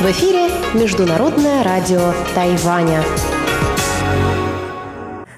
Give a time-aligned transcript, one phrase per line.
[0.00, 3.02] В эфире Международное радио Тайваня.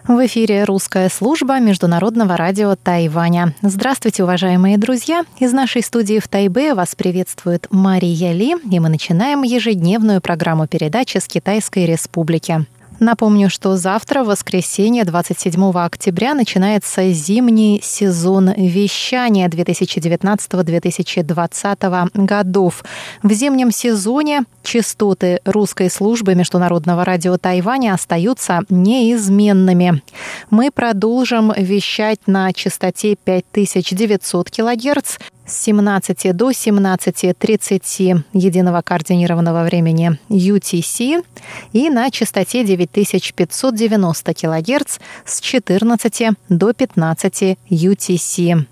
[0.06, 3.54] В эфире русская служба Международного радио Тайваня.
[3.62, 5.24] Здравствуйте, уважаемые друзья!
[5.38, 11.16] Из нашей студии в Тайбе вас приветствует Мария Ли, и мы начинаем ежедневную программу передачи
[11.16, 12.66] с Китайской Республики.
[13.00, 22.84] Напомню, что завтра, воскресенье, 27 октября, начинается зимний сезон вещания 2019-2020 годов.
[23.22, 30.02] В зимнем сезоне частоты русской службы Международного радио Тайваня остаются неизменными.
[30.50, 35.16] Мы продолжим вещать на частоте 5900 кГц
[35.50, 41.24] с 17 до 17.30 единого координированного времени UTC
[41.72, 48.66] и на частоте 9590 кГц с 14 до 15 UTC.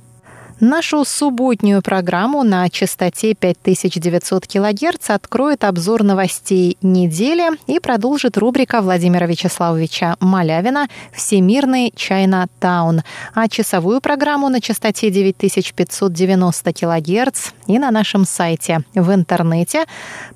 [0.60, 9.26] Нашу субботнюю программу на частоте 5900 кГц откроет обзор новостей недели и продолжит рубрика Владимира
[9.26, 13.02] Вячеславовича Малявина «Всемирный Чайна Таун».
[13.34, 19.84] А часовую программу на частоте 9590 кГц и на нашем сайте в интернете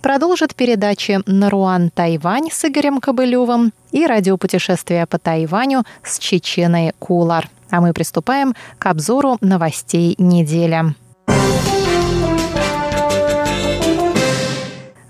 [0.02, 7.48] продолжит передачи «Наруан Тайвань» с Игорем Кобылевым и радиопутешествия по Тайваню с Чеченой Кулар.
[7.70, 10.94] А мы приступаем к обзору новостей недели.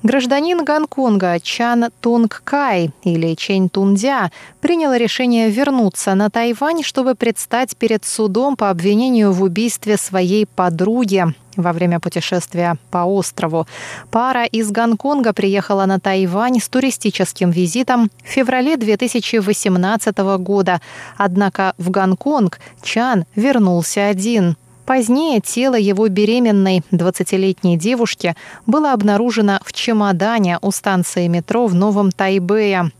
[0.03, 7.77] Гражданин Гонконга Чан Тунг Кай или Чэнь Тундя принял решение вернуться на Тайвань, чтобы предстать
[7.77, 13.69] перед судом по обвинению в убийстве своей подруги во время путешествия по острову.
[14.11, 20.81] Пара из Гонконга приехала на Тайвань с туристическим визитом в феврале 2018 года.
[21.17, 24.57] Однако в Гонконг Чан вернулся один.
[24.85, 28.35] Позднее тело его беременной 20-летней девушки
[28.67, 32.91] было обнаружено в чемодане у станции метро в Новом Тайбэе.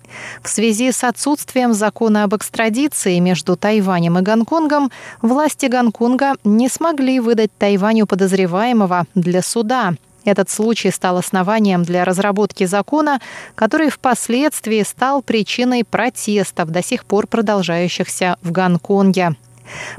[0.43, 4.91] В связи с отсутствием закона об экстрадиции между Тайванем и Гонконгом,
[5.23, 9.95] власти Гонконга не смогли выдать Тайваню подозреваемого для суда.
[10.25, 13.21] Этот случай стал основанием для разработки закона,
[13.57, 19.35] который впоследствии стал причиной протестов, до сих пор продолжающихся в Гонконге.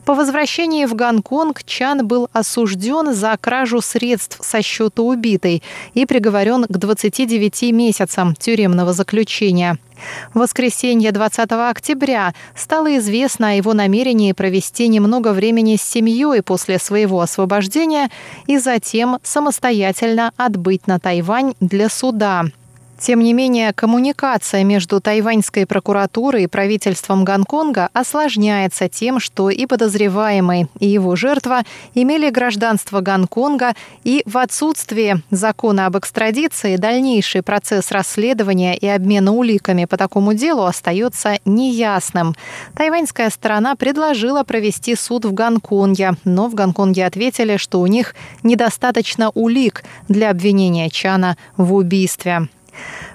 [0.05, 5.63] По возвращении в Гонконг Чан был осужден за кражу средств со счета убитой
[5.93, 9.77] и приговорен к 29 месяцам тюремного заключения.
[10.33, 16.79] В воскресенье 20 октября стало известно о его намерении провести немного времени с семьей после
[16.79, 18.09] своего освобождения
[18.47, 22.45] и затем самостоятельно отбыть на Тайвань для суда.
[23.03, 30.67] Тем не менее, коммуникация между тайваньской прокуратурой и правительством Гонконга осложняется тем, что и подозреваемый,
[30.79, 31.63] и его жертва
[31.95, 33.73] имели гражданство Гонконга,
[34.05, 40.63] и в отсутствие закона об экстрадиции дальнейший процесс расследования и обмена уликами по такому делу
[40.63, 42.35] остается неясным.
[42.73, 49.29] Тайваньская сторона предложила провести суд в Гонконге, но в Гонконге ответили, что у них недостаточно
[49.33, 52.47] улик для обвинения Чана в убийстве.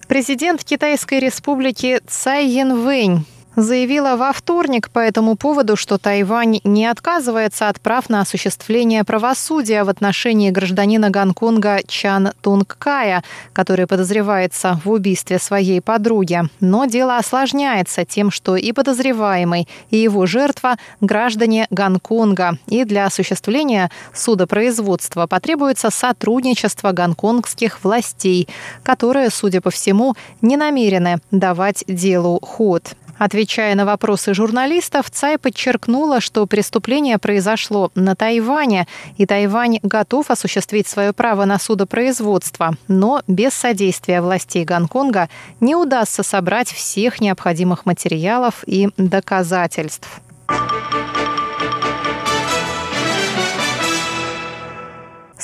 [0.06, 3.24] Президент Китайской республики Цай Янвэнь
[3.62, 9.84] заявила во вторник по этому поводу, что Тайвань не отказывается от прав на осуществление правосудия
[9.84, 16.42] в отношении гражданина Гонконга Чан Тунг Кая, который подозревается в убийстве своей подруги.
[16.60, 22.58] Но дело осложняется тем, что и подозреваемый, и его жертва– граждане Гонконга.
[22.66, 28.48] И для осуществления судопроизводства потребуется сотрудничество гонконгских властей,
[28.82, 32.94] которые, судя по всему, не намерены давать делу ход.
[33.18, 38.86] Отвечая на вопросы журналистов, Цай подчеркнула, что преступление произошло на Тайване,
[39.16, 45.28] и Тайвань готов осуществить свое право на судопроизводство, но без содействия властей Гонконга
[45.60, 50.08] не удастся собрать всех необходимых материалов и доказательств.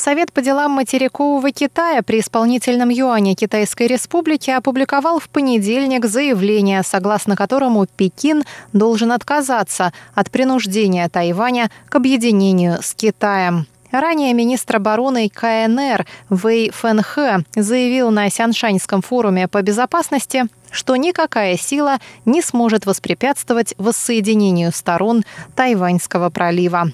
[0.05, 7.37] Совет по делам материкового Китая при исполнительном юане Китайской Республики опубликовал в понедельник заявление, согласно
[7.37, 13.67] которому Пекин должен отказаться от принуждения Тайваня к объединению с Китаем.
[13.95, 21.99] Ранее министр обороны КНР Вэй Фэнхэ заявил на Сяншаньском форуме по безопасности, что никакая сила
[22.25, 25.23] не сможет воспрепятствовать воссоединению сторон
[25.55, 26.91] Тайваньского пролива.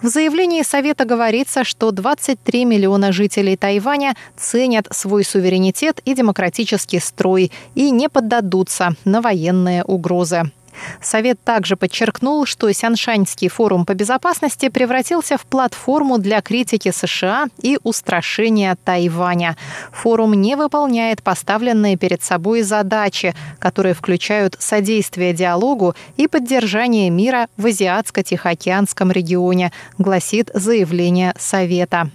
[0.00, 7.50] В заявлении Совета говорится, что 23 миллиона жителей Тайваня ценят свой суверенитет и демократический строй
[7.74, 10.52] и не поддадутся на военные угрозы.
[11.00, 17.78] Совет также подчеркнул, что Сяншаньский форум по безопасности превратился в платформу для критики США и
[17.82, 19.56] устрашения Тайваня.
[19.92, 27.66] Форум не выполняет поставленные перед собой задачи, которые включают содействие диалогу и поддержание мира в
[27.66, 32.10] Азиатско-Тихоокеанском регионе, гласит заявление Совета.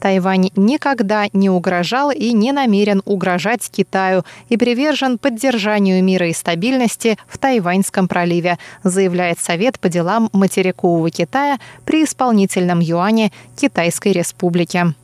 [0.00, 7.18] Тайвань никогда не угрожал и не намерен угрожать Китаю и привержен поддержанию мира и стабильности
[7.28, 14.94] в Тайваньском проливе, заявляет Совет по делам материкового Китая при исполнительном юане Китайской Республики.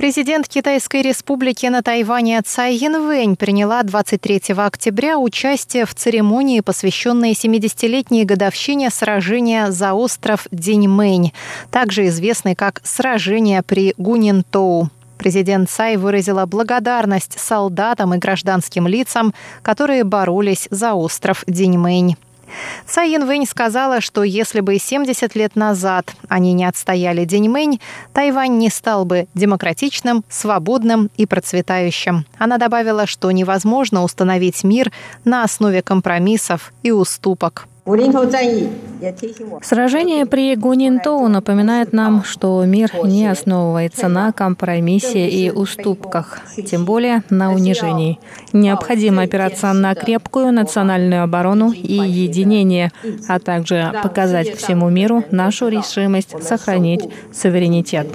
[0.00, 8.24] Президент Китайской республики на Тайване Цай Янвэнь приняла 23 октября участие в церемонии, посвященной 70-летней
[8.24, 11.34] годовщине сражения за остров Диньмэнь,
[11.70, 14.88] также известный как «Сражение при Гунинтоу».
[15.18, 22.16] Президент Цай выразила благодарность солдатам и гражданским лицам, которые боролись за остров Диньмэнь.
[22.86, 27.80] Цай Янвэнь сказала, что если бы 70 лет назад они не отстояли Деньмэнь,
[28.12, 32.26] Тайвань не стал бы демократичным, свободным и процветающим.
[32.38, 34.92] Она добавила, что невозможно установить мир
[35.24, 37.66] на основе компромиссов и уступок.
[39.62, 47.22] Сражение при Гунинтоу напоминает нам, что мир не основывается на компромиссе и уступках, тем более
[47.30, 48.18] на унижении.
[48.52, 52.92] Необходимо опираться на крепкую национальную оборону и единение,
[53.28, 58.08] а также показать всему миру нашу решимость сохранить суверенитет.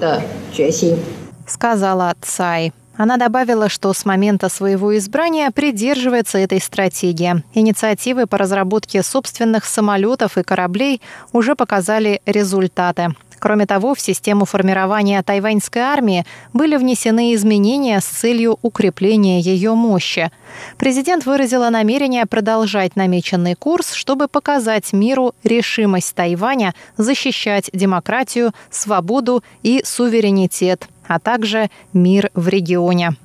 [1.46, 2.72] Сказала Цай.
[2.96, 7.42] Она добавила, что с момента своего избрания придерживается этой стратегии.
[7.54, 11.02] Инициативы по разработке собственных самолетов и кораблей
[11.32, 13.14] уже показали результаты.
[13.38, 20.30] Кроме того, в систему формирования тайваньской армии были внесены изменения с целью укрепления ее мощи.
[20.78, 29.82] Президент выразила намерение продолжать намеченный курс, чтобы показать миру решимость Тайваня защищать демократию, свободу и
[29.84, 33.16] суверенитет– а также мир в регионе.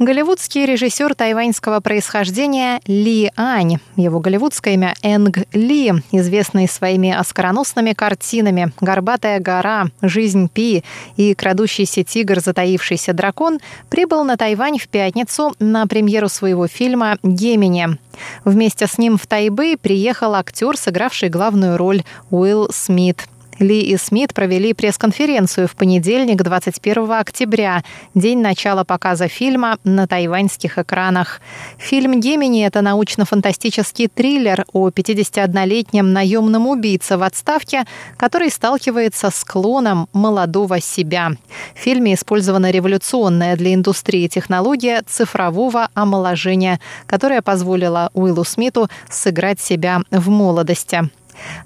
[0.00, 3.80] Голливудский режиссер тайваньского происхождения Ли Ань.
[3.96, 10.84] Его голливудское имя Энг Ли, известный своими оскароносными картинами «Горбатая гора», «Жизнь Пи»
[11.18, 13.58] и «Крадущийся тигр, затаившийся дракон»,
[13.90, 17.98] прибыл на Тайвань в пятницу на премьеру своего фильма «Гемини».
[18.46, 23.28] Вместе с ним в Тайбэй приехал актер, сыгравший главную роль Уилл Смит.
[23.60, 27.84] Ли и Смит провели пресс-конференцию в понедельник, 21 октября,
[28.14, 31.40] день начала показа фильма на тайваньских экранах.
[31.78, 37.84] Фильм «Гемини»— это научно-фантастический триллер о 51-летнем наемном убийце в отставке,
[38.16, 41.32] который сталкивается с клоном молодого себя.
[41.74, 50.00] В фильме использована революционная для индустрии технология цифрового омоложения, которая позволила Уиллу Смиту сыграть себя
[50.10, 51.10] в молодости.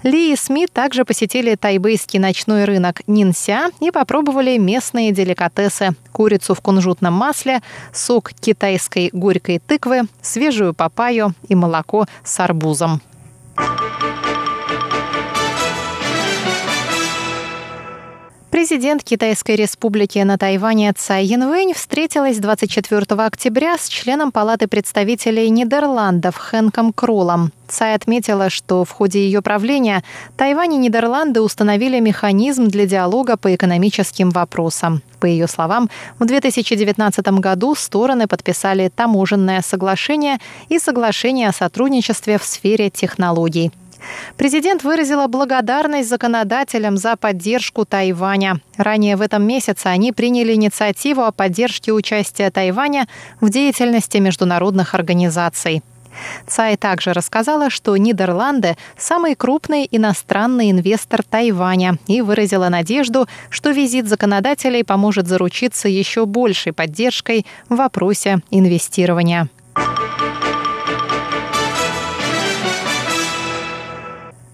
[0.03, 6.61] Ли и Смит также посетили тайбэйский ночной рынок Нинся и попробовали местные деликатесы– курицу в
[6.61, 7.61] кунжутном масле,
[7.93, 13.01] сок китайской горькой тыквы, свежую папайю и молоко с арбузом.
[18.55, 26.37] Президент Китайской республики на Тайване Цай Янвэнь встретилась 24 октября с членом Палаты представителей Нидерландов
[26.37, 27.51] Хэнком Кролом.
[27.67, 30.05] Цай отметила, что в ходе ее правления
[30.37, 35.01] Тайвань и Нидерланды установили механизм для диалога по экономическим вопросам.
[35.19, 40.37] По ее словам, в 2019 году стороны подписали таможенное соглашение
[40.69, 43.73] и соглашение о сотрудничестве в сфере технологий.
[44.37, 48.59] Президент выразила благодарность законодателям за поддержку Тайваня.
[48.77, 53.07] Ранее в этом месяце они приняли инициативу о поддержке участия Тайваня
[53.41, 55.81] в деятельности международных организаций.
[56.47, 64.07] Цай также рассказала, что Нидерланды– самый крупный иностранный инвестор Тайваня и выразила надежду, что визит
[64.07, 69.49] законодателей поможет заручиться еще большей поддержкой в вопросе инвестирования.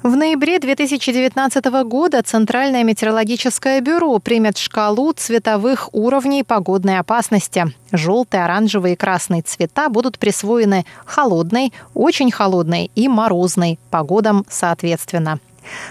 [0.04, 7.72] В ноябре 2019 года Центральное метеорологическое бюро примет шкалу цветовых уровней погодной опасности.
[7.92, 15.40] Желтый, оранжевый и красный цвета будут присвоены холодной, очень холодной и морозной погодам соответственно.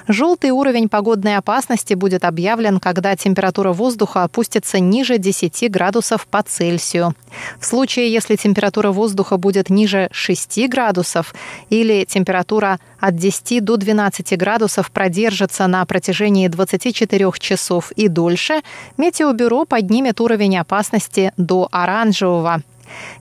[0.09, 7.15] Желтый уровень погодной опасности будет объявлен, когда температура воздуха опустится ниже 10 градусов по Цельсию.
[7.59, 11.35] В случае, если температура воздуха будет ниже 6 градусов
[11.69, 18.61] или температура от 10 до 12 градусов продержится на протяжении 24 часов и дольше,
[18.97, 22.62] Метеобюро поднимет уровень опасности до оранжевого.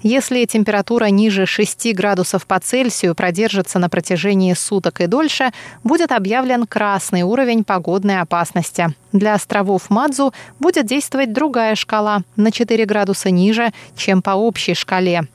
[0.02, 5.52] Если температура ниже 6 градусов по Цельсию продержится на протяжении суток и дольше,
[5.84, 8.94] будет объявлен красный уровень погодной опасности.
[9.12, 15.28] Для островов Мадзу будет действовать другая шкала на 4 градуса ниже, чем по общей шкале.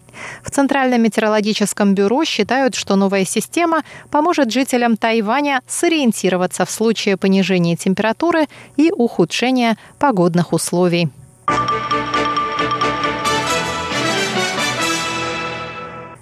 [0.42, 7.76] В Центральном метеорологическом бюро считают, что новая система поможет жителям Тайваня сориентироваться в случае понижения
[7.76, 11.08] температуры и ухудшения погодных условий.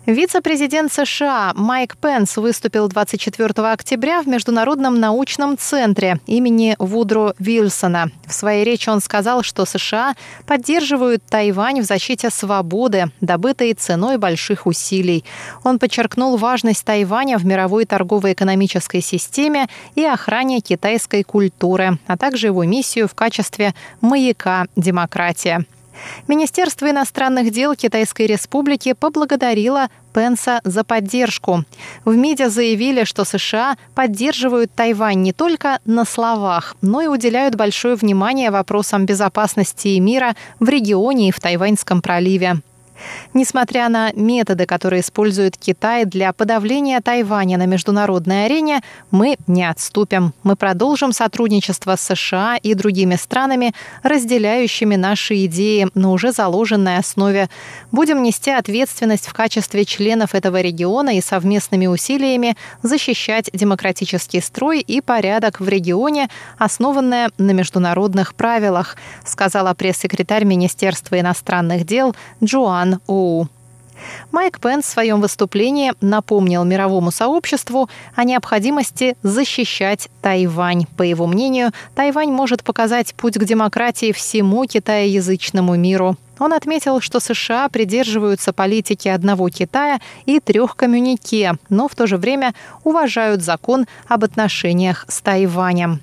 [0.07, 8.11] Вице-президент США Майк Пенс выступил 24 октября в Международном научном центре имени Вудро Вильсона.
[8.27, 14.67] В своей речи он сказал, что США поддерживают Тайвань в защите свободы, добытой ценой больших
[14.67, 15.25] усилий.
[15.63, 22.65] Он подчеркнул важность Тайваня в мировой торгово-экономической системе и охране китайской культуры, а также его
[22.65, 25.65] миссию в качестве маяка демократии.
[26.29, 31.65] Министерство иностранных дел Китайской Республики поблагодарило Пенса за поддержку.
[32.05, 37.95] В МИДе заявили, что США поддерживают Тайвань не только на словах, но и уделяют большое
[37.95, 42.61] внимание вопросам безопасности и мира в регионе и в Тайваньском проливе.
[43.35, 50.35] Несмотря на методы, которые использует Китай для подавления Тайваня на международной арене, мы не отступим.
[50.43, 57.49] Мы продолжим сотрудничество с США и другими странами, разделяющими наши идеи на уже заложенной основе.
[57.91, 65.01] Будем нести ответственность в качестве членов этого региона и совместными усилиями защищать демократический строй и
[65.01, 66.29] порядок в регионе,
[66.59, 73.49] основанное на международных правилах, сказала пресс-секретарь Министерства иностранных дел Джоан Оу.
[74.31, 80.87] Майк Пенс в своем выступлении напомнил мировому сообществу о необходимости защищать Тайвань.
[80.97, 86.17] По его мнению, Тайвань может показать путь к демократии всему китаеязычному миру.
[86.39, 92.17] Он отметил, что США придерживаются политики одного Китая и трех коммюнике, но в то же
[92.17, 96.01] время уважают закон об отношениях с Тайванем.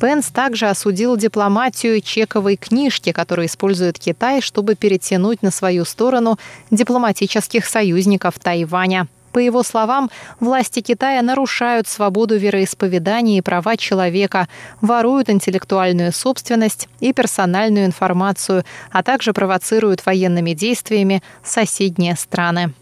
[0.00, 6.38] Пенс также осудил дипломатию чековой книжки, которую использует Китай, чтобы перетянуть на свою сторону
[6.70, 9.08] дипломатических союзников Тайваня.
[9.34, 14.46] По его словам, власти Китая нарушают свободу вероисповедания и права человека,
[14.80, 22.74] воруют интеллектуальную собственность и персональную информацию, а также провоцируют военными действиями соседние страны.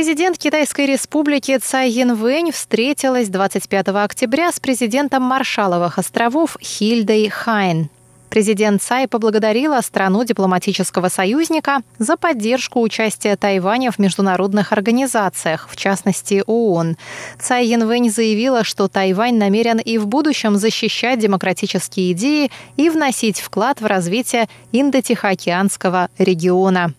[0.00, 7.90] Президент Китайской республики Цай Янвэнь встретилась 25 октября с президентом Маршаловых островов Хильдой Хайн.
[8.30, 16.42] Президент Цай поблагодарила страну дипломатического союзника за поддержку участия Тайваня в международных организациях, в частности
[16.46, 16.96] ООН.
[17.38, 23.82] Цай Янвэнь заявила, что Тайвань намерен и в будущем защищать демократические идеи и вносить вклад
[23.82, 26.94] в развитие Индо-Тихоокеанского региона.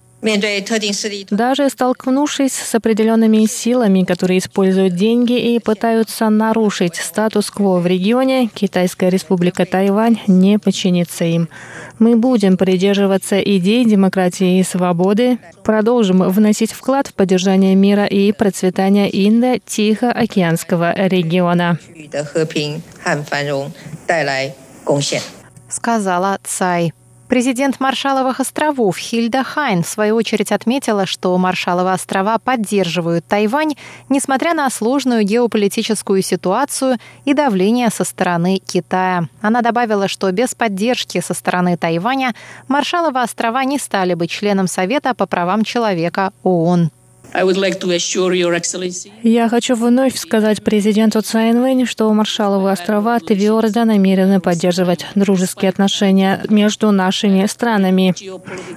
[1.31, 9.09] Даже столкнувшись с определенными силами, которые используют деньги и пытаются нарушить статус-кво в регионе, Китайская
[9.09, 11.49] республика Тайвань не подчинится им.
[11.97, 19.09] Мы будем придерживаться идей демократии и свободы, продолжим вносить вклад в поддержание мира и процветания
[19.09, 21.79] Индо-Тихоокеанского региона.
[25.69, 26.93] Сказала Цай.
[27.31, 33.75] Президент Маршаловых островов Хильда Хайн в свою очередь отметила, что Маршаловы острова поддерживают Тайвань,
[34.09, 39.29] несмотря на сложную геополитическую ситуацию и давление со стороны Китая.
[39.39, 42.35] Она добавила, что без поддержки со стороны Тайваня
[42.67, 46.91] Маршаловы острова не стали бы членом Совета по правам человека ООН.
[49.23, 56.91] Я хочу вновь сказать президенту Цайнвэнь, что Маршаловы острова твердо намерены поддерживать дружеские отношения между
[56.91, 58.13] нашими странами.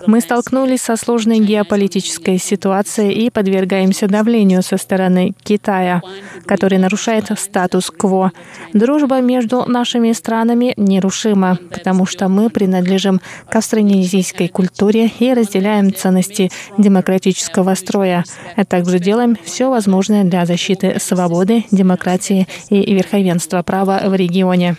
[0.07, 6.01] Мы столкнулись со сложной геополитической ситуацией и подвергаемся давлению со стороны Китая,
[6.47, 8.31] который нарушает статус-кво.
[8.73, 16.51] Дружба между нашими странами нерушима, потому что мы принадлежим к австронезийской культуре и разделяем ценности
[16.79, 18.25] демократического строя
[18.57, 24.77] а также делаем все возможное для защиты свободы, демократии и верховенства права в регионе.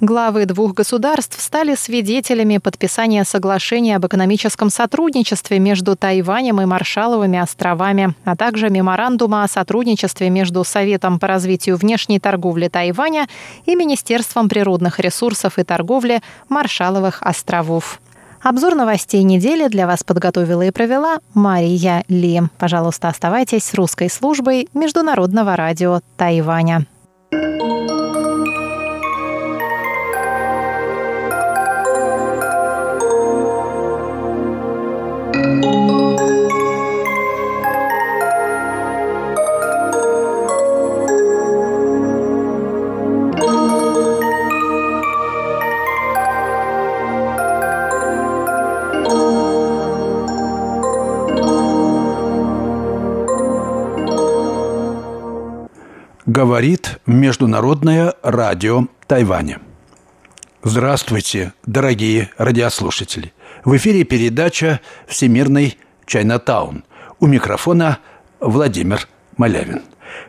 [0.00, 8.14] Главы двух государств стали свидетелями подписания соглашения об экономическом сотрудничестве между Тайванем и Маршаловыми островами,
[8.24, 13.28] а также меморандума о сотрудничестве между Советом по развитию внешней торговли Тайваня
[13.66, 18.00] и Министерством природных ресурсов и торговли Маршаловых островов.
[18.42, 22.40] Обзор новостей недели для вас подготовила и провела Мария Ли.
[22.58, 26.86] Пожалуйста, оставайтесь с русской службой Международного радио Тайваня.
[56.40, 59.60] Говорит Международное радио Тайваня.
[60.62, 63.34] Здравствуйте, дорогие радиослушатели.
[63.62, 66.84] В эфире передача «Всемирный Чайнатаун».
[67.18, 67.98] У микрофона
[68.40, 69.06] Владимир
[69.36, 69.82] Малявин.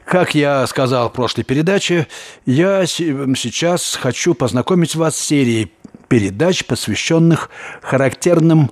[0.04, 2.08] Как я сказал в прошлой передаче,
[2.46, 5.72] я сейчас хочу познакомить вас с серией
[6.10, 7.50] передач, посвященных
[7.82, 8.72] характерным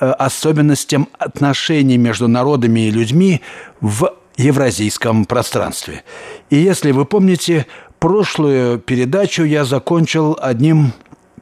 [0.00, 3.40] э, особенностям отношений между народами и людьми
[3.80, 6.04] в евразийском пространстве.
[6.50, 7.66] И если вы помните,
[7.98, 10.92] прошлую передачу я закончил одним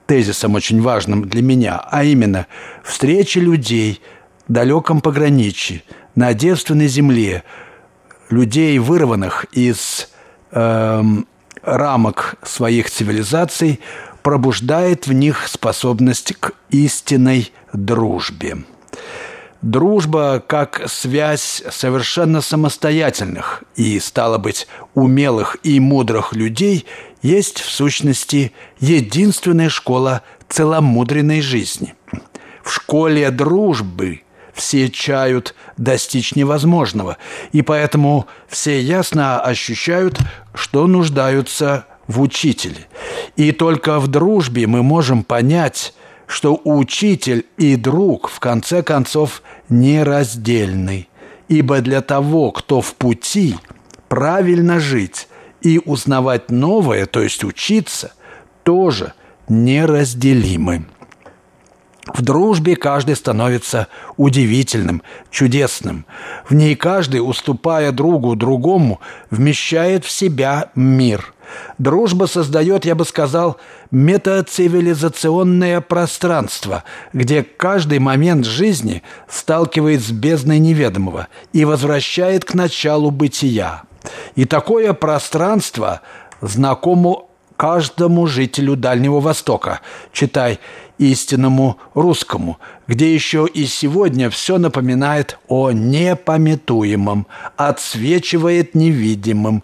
[0.06, 2.46] тезисом очень важным для меня, а именно
[2.84, 4.00] встречи людей
[4.46, 5.82] в далеком пограничье,
[6.14, 7.44] на девственной земле,
[8.28, 10.10] людей, вырванных из
[10.50, 11.02] э,
[11.62, 13.80] рамок своих цивилизаций,
[14.22, 18.58] пробуждает в них способность к истинной дружбе.
[19.62, 26.84] Дружба как связь совершенно самостоятельных и, стало быть, умелых и мудрых людей
[27.22, 31.94] есть в сущности единственная школа целомудренной жизни.
[32.64, 37.16] В школе дружбы все чают достичь невозможного,
[37.52, 40.18] и поэтому все ясно ощущают,
[40.54, 42.88] что нуждаются в учителе.
[43.36, 45.94] И только в дружбе мы можем понять,
[46.32, 51.08] что учитель и друг в конце концов нераздельны,
[51.48, 53.56] ибо для того, кто в пути,
[54.08, 55.28] правильно жить
[55.60, 58.14] и узнавать новое, то есть учиться,
[58.62, 59.12] тоже
[59.46, 60.86] неразделимы.
[62.06, 63.86] В дружбе каждый становится
[64.16, 66.04] удивительным, чудесным.
[66.48, 71.32] В ней каждый, уступая другу другому, вмещает в себя мир–
[71.78, 73.56] Дружба создает, я бы сказал,
[73.90, 83.82] метацивилизационное пространство, где каждый момент жизни сталкивает с бездной неведомого и возвращает к началу бытия.
[84.34, 86.00] И такое пространство
[86.40, 87.24] знакомо
[87.56, 89.80] каждому жителю Дальнего Востока,
[90.12, 90.58] читай
[91.10, 99.62] истинному русскому, где еще и сегодня все напоминает о непометуемом, отсвечивает невидимым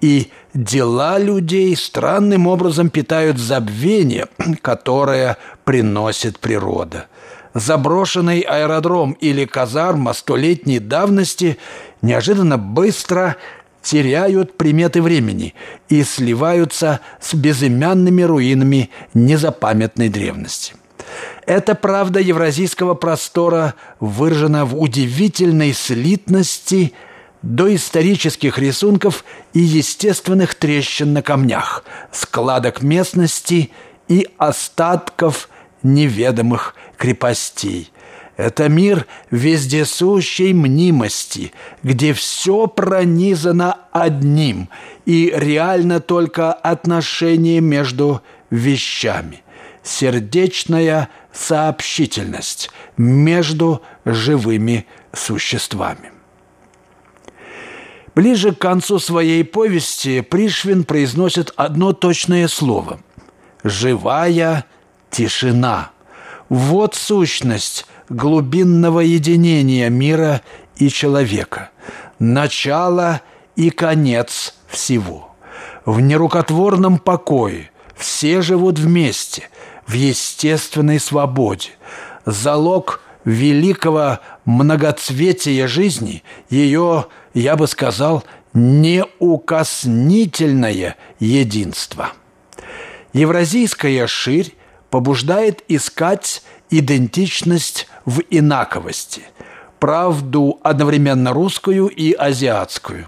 [0.00, 4.28] и дела людей странным образом питают забвение,
[4.62, 7.06] которое приносит природа.
[7.54, 11.56] Заброшенный аэродром или казарма столетней давности
[12.02, 13.36] неожиданно быстро
[13.86, 15.54] теряют приметы времени
[15.88, 20.74] и сливаются с безымянными руинами незапамятной древности.
[21.46, 26.92] Эта правда евразийского простора выражена в удивительной слитности–
[27.42, 33.70] доисторических рисунков и естественных трещин на камнях, складок местности
[34.08, 35.48] и остатков
[35.84, 37.92] неведомых крепостей.
[38.36, 44.68] Это мир вездесущей мнимости, где все пронизано одним
[45.06, 49.42] и реально только отношение между вещами.
[49.82, 56.12] Сердечная сообщительность между живыми существами.
[58.14, 63.00] Ближе к концу своей повести Пришвин произносит одно точное слово–
[63.64, 64.64] «живая
[65.10, 65.90] тишина».
[66.48, 70.42] Вот сущность глубинного единения мира
[70.76, 71.70] и человека,
[72.18, 73.20] начало
[73.56, 75.34] и конец всего.
[75.84, 79.48] В нерукотворном покое все живут вместе,
[79.86, 81.70] в естественной свободе.
[82.24, 92.14] Залог великого многоцветия жизни, ее– я бы сказал, неукоснительное единство.
[93.12, 94.54] Евразийская ширь
[94.88, 99.22] побуждает искать идентичность в инаковости,
[99.78, 103.06] правду одновременно русскую и азиатскую.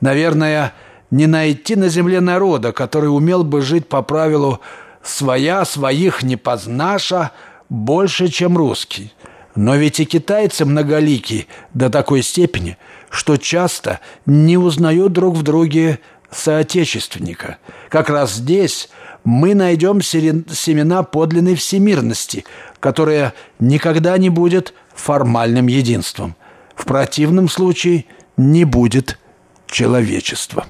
[0.00, 0.74] Наверное,
[1.10, 4.60] не найти на земле народа, который умел бы жить по правилу
[5.02, 7.32] «своя своих не познаша»
[7.68, 9.12] больше, чем русский.
[9.54, 12.76] Но ведь и китайцы многолики до такой степени,
[13.10, 17.58] что часто не узнают друг в друге соотечественника.
[17.88, 18.90] Как раз здесь
[19.26, 22.44] мы найдем семена подлинной всемирности,
[22.78, 26.36] которая никогда не будет формальным единством.
[26.76, 28.04] В противном случае
[28.36, 29.18] не будет
[29.66, 30.66] человечества.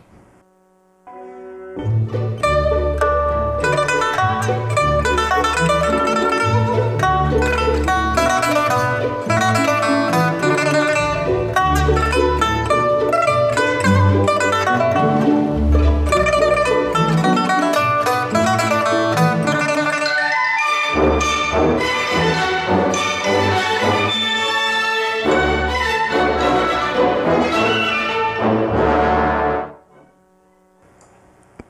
[1.76, 2.55] thank you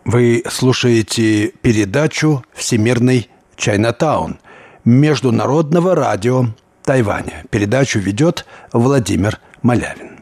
[0.06, 4.38] Вы слушаете передачу «Всемирный Чайнатаун»
[4.84, 6.44] Международного радио
[6.84, 7.44] Тайваня.
[7.50, 10.20] Передачу ведет Владимир Малявин.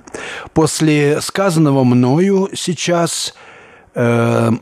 [0.54, 3.34] После сказанного мною сейчас
[3.94, 4.52] э,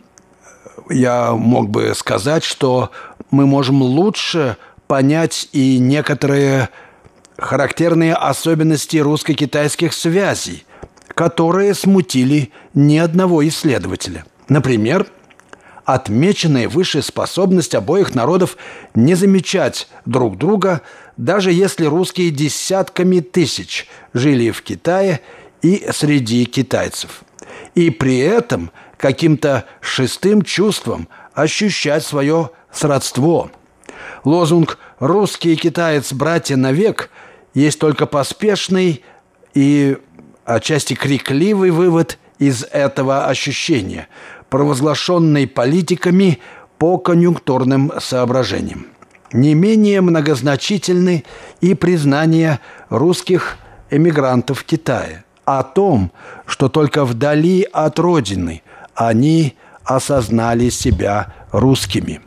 [0.91, 2.91] я мог бы сказать, что
[3.31, 4.57] мы можем лучше
[4.89, 6.69] понять и некоторые
[7.39, 10.65] характерные особенности русско-китайских связей,
[11.15, 14.25] которые смутили ни одного исследователя.
[14.53, 15.07] Например,
[15.87, 18.59] отмеченная выше способность обоих народов
[18.95, 20.83] не замечать друг друга,
[21.17, 25.23] даже если русские десятками тысяч жили в Китае
[25.63, 27.23] и среди китайцев.
[27.75, 33.51] И при этом каким-то шестым чувством ощущать свое сродство.
[34.23, 37.09] Лозунг «русский и китаец братья навек»
[37.55, 39.03] есть только поспешный
[39.55, 39.97] и
[40.45, 44.09] отчасти крикливый вывод из этого ощущения–
[44.53, 46.39] провозглашенной политиками
[46.77, 48.89] по конъюнктурным соображениям.
[49.33, 51.25] Не менее многозначительны
[51.63, 52.61] и признания
[52.91, 53.57] русских
[53.91, 56.13] эмигрантов в Китае о том,
[56.45, 58.61] что только вдали от родины
[58.95, 62.21] они осознали себя русскими.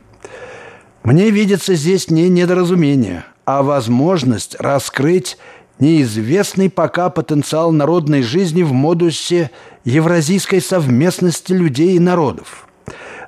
[1.04, 5.38] Мне видится здесь не недоразумение, а возможность раскрыть
[5.78, 9.52] неизвестный пока потенциал народной жизни в модусе
[9.86, 12.66] евразийской совместности людей и народов.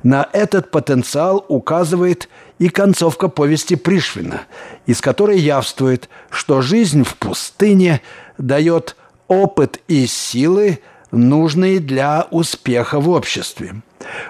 [0.03, 4.43] На этот потенциал указывает и концовка повести Пришвина,
[4.85, 8.03] из которой явствует, что жизнь в пустыне
[8.37, 8.97] дает
[9.29, 13.77] опыт и силы, нужные для успеха в обществе.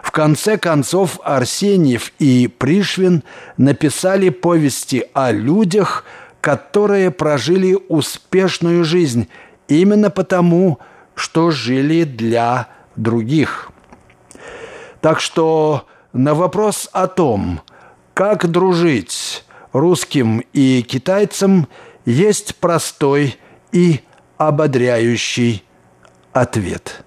[0.02, 3.22] В конце концов Арсеньев и Пришвин
[3.56, 6.04] написали повести о людях,
[6.40, 9.28] которые прожили успешную жизнь
[9.66, 10.97] именно потому, что
[11.50, 13.70] жили для других.
[15.00, 17.60] Так что на вопрос о том,
[18.14, 21.68] как дружить русским и китайцам,
[22.04, 23.38] есть простой
[23.72, 24.00] и
[24.38, 25.62] ободряющий
[26.32, 27.04] ответ.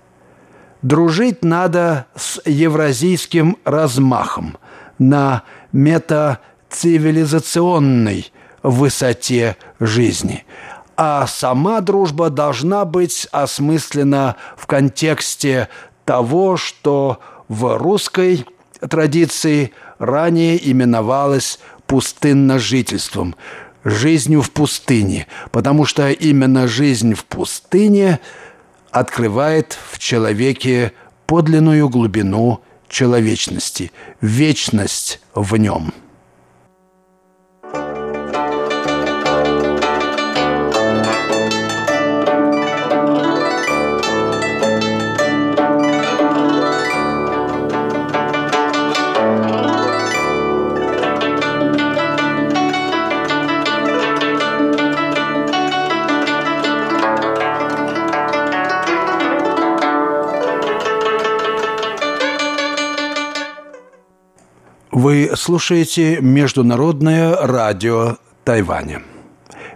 [0.82, 4.58] Дружить надо с евразийским размахом
[5.00, 8.32] на метацивилизационной
[8.64, 10.46] высоте жизни–
[10.96, 15.70] а сама дружба должна быть осмыслена в контексте
[16.06, 18.46] того, что в русской
[18.90, 23.36] традиции ранее именовалось пустынножительством,
[23.84, 28.20] жизнью в пустыне, потому что именно жизнь в пустыне
[28.92, 30.94] открывает в человеке
[31.26, 35.94] подлинную глубину человечности, вечность в нем.
[65.32, 69.02] Вы слушаете Международное радио Тайваня.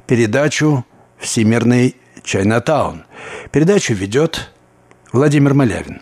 [0.05, 0.85] Передачу
[1.17, 3.05] «Всемирный Чайнатаун».
[3.51, 4.51] Передачу ведет
[5.13, 6.01] Владимир Малявин.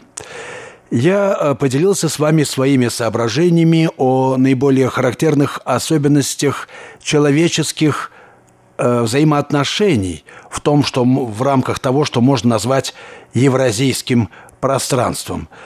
[0.90, 6.68] Я э, поделился с вами своими соображениями о наиболее характерных особенностях
[7.00, 8.12] человеческих
[8.80, 12.96] э, взаимоотношений в том, что в рамках того, что можно назвать
[13.36, 15.48] евразийским пространством–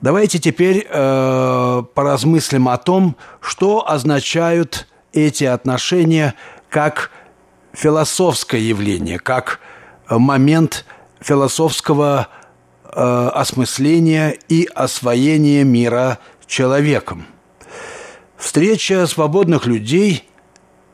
[0.00, 6.34] Давайте теперь э, поразмыслим о том, что означают эти отношения
[6.70, 7.10] как
[7.72, 9.58] философское явление, как
[10.08, 10.84] момент
[11.20, 12.28] философского
[12.84, 17.26] э, осмысления и освоения мира человеком.
[18.36, 20.28] Встреча свободных людей,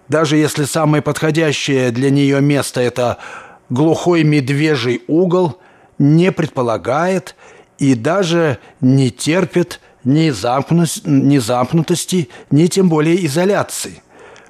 [0.08, 3.18] даже если самое подходящее для нее место– это
[3.68, 5.58] глухой медвежий угол,
[5.98, 7.36] не предполагает
[7.78, 14.02] и даже не терпит ни, замкнутости, ни замкнутости, ни тем более изоляции.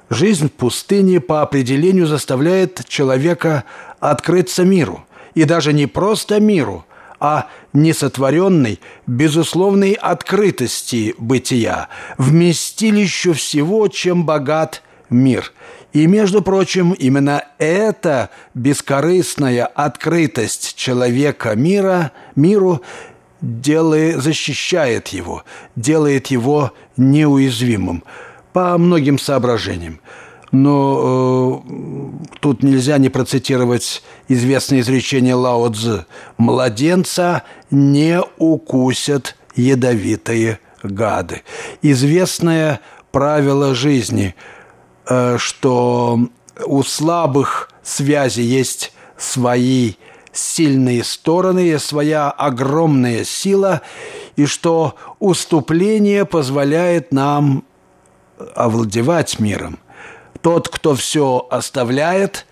[0.09, 3.63] Жизнь в пустыне по определению заставляет человека
[3.99, 5.05] открыться миру.
[5.33, 6.85] И даже не просто миру,
[7.19, 15.51] а несотворенной, безусловной открытости бытия, вместилищу всего, чем богат мир.
[15.91, 22.81] И, между прочим, именно эта бескорыстная открытость человека мира, миру
[23.45, 25.43] делает, защищает его,
[25.75, 28.03] делает его неуязвимым
[28.53, 29.99] по многим соображениям.
[30.51, 36.05] Но э, тут нельзя не процитировать известное изречение Лао Цзы.
[36.37, 41.43] «Младенца не укусят ядовитые гады».
[41.81, 42.79] Известное
[43.11, 44.33] правило жизни,
[45.07, 46.19] э, что
[46.65, 49.95] у слабых связи есть свои
[50.35, 53.81] сильные стороны, своя огромная сила,
[54.35, 57.63] и что уступление позволяет нам
[58.55, 59.79] овладевать миром.
[60.41, 62.45] Тот, кто все оставляет,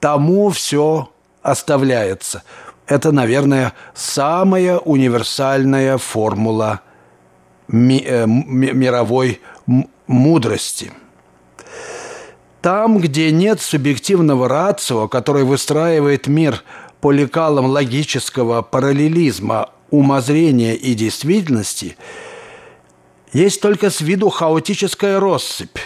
[0.00, 1.10] тому все
[1.42, 2.42] оставляется.
[2.86, 6.80] Это, наверное, самая универсальная формула
[7.68, 9.40] ми э, мировой
[10.06, 10.92] мудрости–
[12.66, 16.64] там, где нет субъективного рацио, который выстраивает мир
[17.06, 21.96] по лекалам логического параллелизма умозрения и действительности,
[23.32, 25.78] есть только с виду хаотическая россыпь,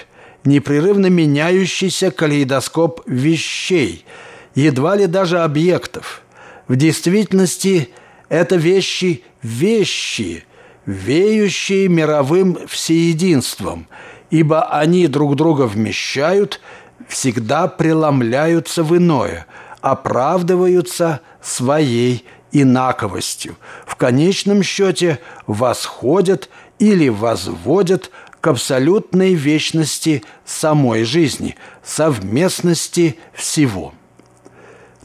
[0.44, 4.06] непрерывно меняющийся калейдоскоп вещей,
[4.54, 6.22] едва ли даже объектов.
[6.68, 7.90] В действительности
[8.30, 10.44] это вещи– вещи,
[10.86, 13.88] веющие мировым всеединством,
[14.30, 16.62] ибо они друг друга вмещают,
[17.08, 19.44] всегда преломляются в иное–
[19.80, 23.56] оправдываются своей инаковостью.
[23.86, 33.92] В конечном счете восходят или возводят к абсолютной вечности самой жизни, совместности всего.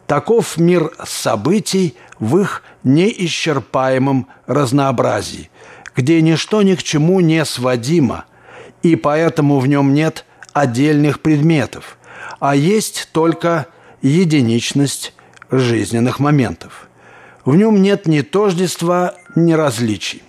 [0.08, 5.50] Таков мир событий в их неисчерпаемом разнообразии,
[5.96, 8.26] где ничто ни к чему не сводимо,
[8.84, 11.98] и поэтому в нем нет отдельных предметов,
[12.40, 13.68] а есть только
[14.06, 15.14] единичность
[15.50, 16.88] жизненных моментов.
[17.44, 20.22] В нем нет ни тождества, ни различий.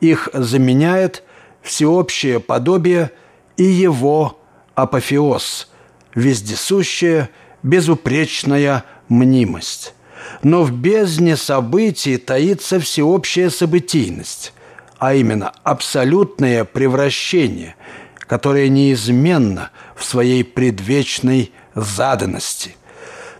[0.00, 1.22] Их заменяет
[1.62, 3.12] всеобщее подобие
[3.56, 4.40] и его
[4.74, 5.70] апофеоз,
[6.14, 7.30] вездесущая,
[7.62, 9.94] безупречная мнимость.
[10.42, 14.52] Но в бездне событий таится всеобщая событийность,
[14.98, 17.76] а именно абсолютное превращение,
[18.18, 22.74] которое неизменно в своей предвечной заданности–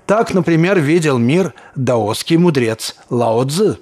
[0.07, 3.79] так, например, видел мир даосский мудрец Лао Цзы.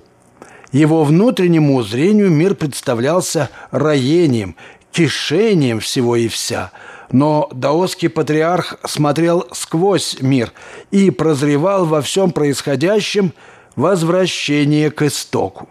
[0.70, 4.56] Его внутреннему зрению мир представлялся роением,
[4.92, 6.70] кишением всего и вся.
[7.10, 10.52] Но даосский патриарх смотрел сквозь мир
[10.90, 13.34] и прозревал во всем происходящем
[13.76, 15.68] возвращение к истоку.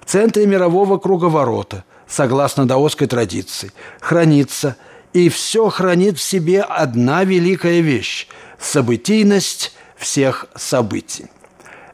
[0.00, 4.76] В центре мирового круговорота, согласно даосской традиции, хранится
[5.12, 8.26] и все хранит в себе одна великая вещь–
[8.58, 11.26] событийность всех событий.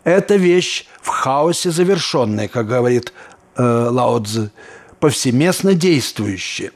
[0.02, 3.12] Это вещь в хаосе завершенная, как говорит
[3.56, 4.50] э, Лао Цзы,
[4.98, 6.72] повсеместно действующая.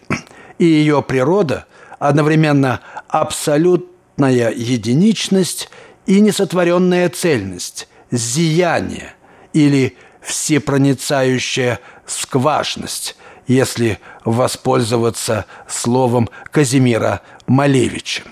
[0.58, 1.66] И ее природа
[1.98, 5.70] одновременно абсолютная единичность
[6.04, 9.14] и несотворенная цельность, зияние
[9.54, 13.16] или всепроницающая скважность,
[13.46, 18.22] если воспользоваться словом Казимира Малевича.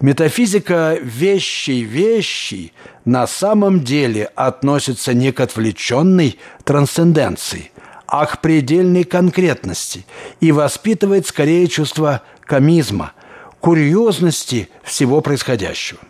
[0.00, 2.72] Метафизика вещей вещи
[3.04, 7.70] на самом деле относится не к отвлеченной трансценденции,
[8.06, 10.04] а к предельной конкретности
[10.40, 13.12] и воспитывает скорее чувство комизма,
[13.60, 16.00] курьезности всего происходящего.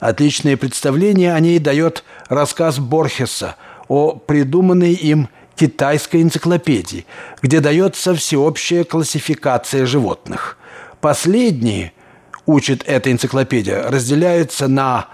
[0.00, 3.56] Отличное представление о ней дает рассказ Борхеса
[3.88, 7.06] о придуманной им китайской энциклопедии,
[7.40, 10.58] где дается всеобщая классификация животных.
[11.00, 11.92] Последние–
[12.50, 15.08] учит эта энциклопедия, разделяются на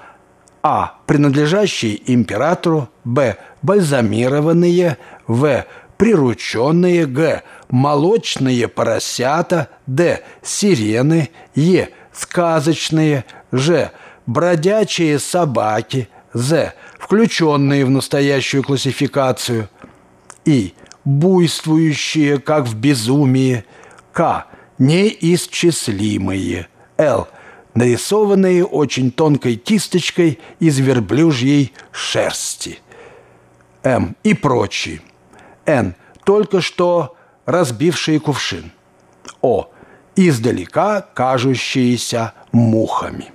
[0.63, 0.99] А.
[1.07, 3.37] Принадлежащие императору, Б.
[3.63, 4.97] Бальзамированные,
[5.27, 5.65] В.
[5.97, 7.43] Прирученные, Г.
[7.69, 10.23] Молочные поросята, Д.
[10.43, 11.91] Сирены, Е.
[12.13, 13.91] Сказочные, Ж.
[14.27, 16.73] Бродячие собаки, З.
[16.99, 19.69] Включенные в настоящую классификацию,
[20.45, 20.75] И.
[21.05, 23.65] Буйствующие, как в безумии,
[24.13, 24.47] К
[24.79, 26.69] неисчислимые.
[26.99, 27.29] Л.
[27.75, 32.81] Нарисованные очень тонкой кисточкой из верблюжьей шерсти.
[33.83, 34.17] М.
[34.23, 35.03] И прочие.
[35.67, 35.95] Н.
[36.25, 38.73] Только что разбившие кувшин.
[39.43, 39.69] О.
[40.17, 43.33] Издалека кажущиеся мухами.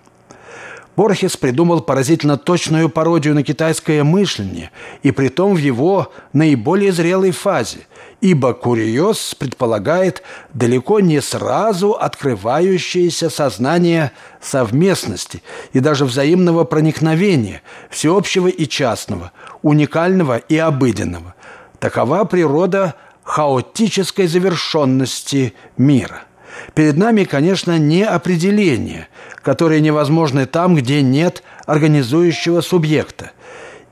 [0.98, 4.72] Борхес придумал поразительно точную пародию на китайское мышление,
[5.04, 7.80] и притом в его наиболее зрелой фазе,
[8.20, 10.22] ибо курьез предполагает
[10.54, 20.58] далеко не сразу открывающееся сознание совместности и даже взаимного проникновения, всеобщего и частного, уникального и
[20.58, 21.36] обыденного.
[21.80, 26.24] Такова природа хаотической завершенности мира–
[26.74, 29.08] Перед нами, конечно, не определение,
[29.44, 33.32] которые невозможны там, где нет организующего субъекта,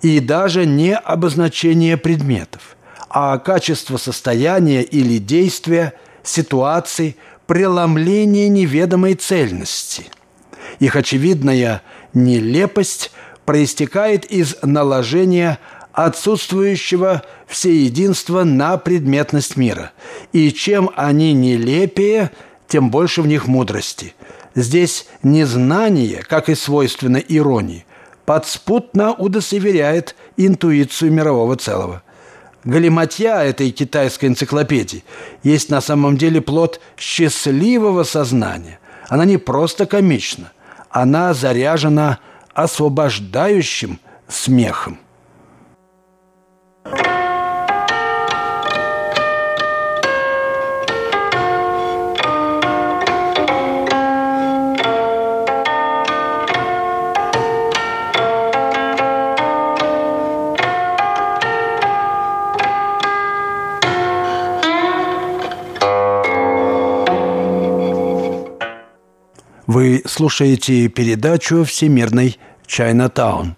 [0.02, 2.78] и даже не обозначение предметов,
[3.10, 7.16] а качество состояния или действия, ситуации,
[7.48, 10.06] преломление неведомой цельности.
[10.80, 11.82] Их очевидная
[12.14, 13.12] нелепость
[13.46, 15.60] проистекает из наложения
[15.92, 19.92] отсутствующего всеединства на предметность мира.
[20.32, 22.32] И чем они нелепее–
[22.70, 24.14] тем больше в них мудрости.
[24.56, 27.86] Здесь незнание, как и свойственно иронии,
[28.26, 32.04] подспутно удостоверяет интуицию мирового целого.
[32.64, 35.04] Галиматья этой китайской энциклопедии
[35.44, 38.80] есть на самом деле плод счастливого сознания.
[39.08, 40.52] Она не просто комична,
[40.90, 42.20] она заряжена
[42.54, 45.00] освобождающим смехом.
[69.80, 72.38] Вы слушаете передачу «Всемирный
[72.68, 73.56] Чайнатаун»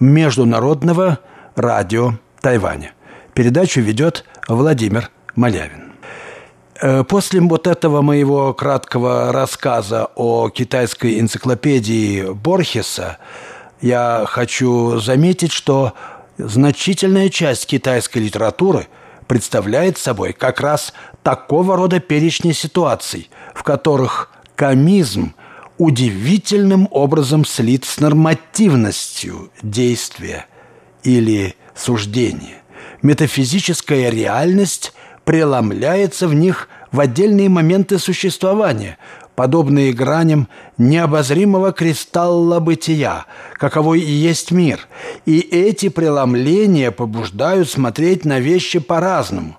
[0.00, 1.18] Международного
[1.56, 2.94] радио Тайваня.
[3.34, 5.92] Передачу ведет Владимир Малявин.
[6.80, 13.18] Э, после вот этого моего краткого рассказа о китайской энциклопедии Борхеса
[13.82, 15.92] я хочу заметить, что
[16.38, 18.88] значительная часть китайской литературы
[19.26, 25.34] представляет собой как раз такого рода перечни ситуаций, в которых комизм–
[25.78, 30.46] удивительным образом слит с нормативностью действия
[31.04, 32.62] или суждения.
[33.00, 34.92] Метафизическая реальность
[35.24, 38.98] преломляется в них в отдельные моменты существования,
[39.36, 44.80] подобные граням необозримого кристалла бытия, каковой и есть мир.
[45.26, 49.56] И эти преломления побуждают смотреть на вещи по-разному.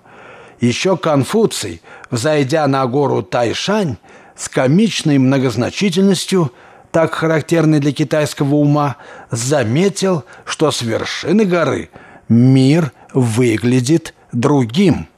[0.60, 1.80] Еще Конфуций,
[2.10, 3.96] взойдя на гору Тайшань,
[4.40, 6.50] с комичной многозначительностью,
[6.90, 8.96] так характерной для китайского ума,
[9.30, 11.90] заметил, что с вершины горы
[12.30, 15.08] мир выглядит другим.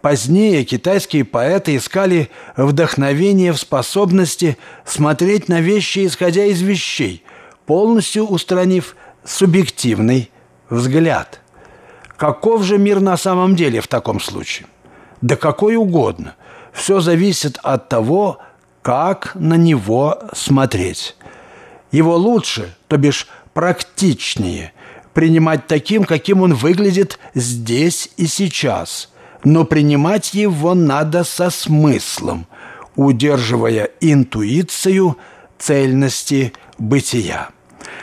[0.00, 7.24] Позднее китайские поэты искали вдохновение в способности смотреть на вещи, исходя из вещей,
[7.66, 8.94] полностью устранив
[9.24, 10.30] субъективный
[10.70, 11.40] взгляд.
[12.16, 14.68] Каков же мир на самом деле в таком случае?
[15.20, 16.36] Да какой угодно.
[16.72, 18.38] Все зависит от того,
[18.82, 21.16] как на него смотреть.
[21.90, 24.72] Его лучше, то бишь практичнее,
[25.14, 29.10] принимать таким, каким он выглядит здесь и сейчас.
[29.44, 32.46] Но принимать его надо со смыслом,
[32.96, 35.16] удерживая интуицию
[35.58, 37.50] цельности бытия.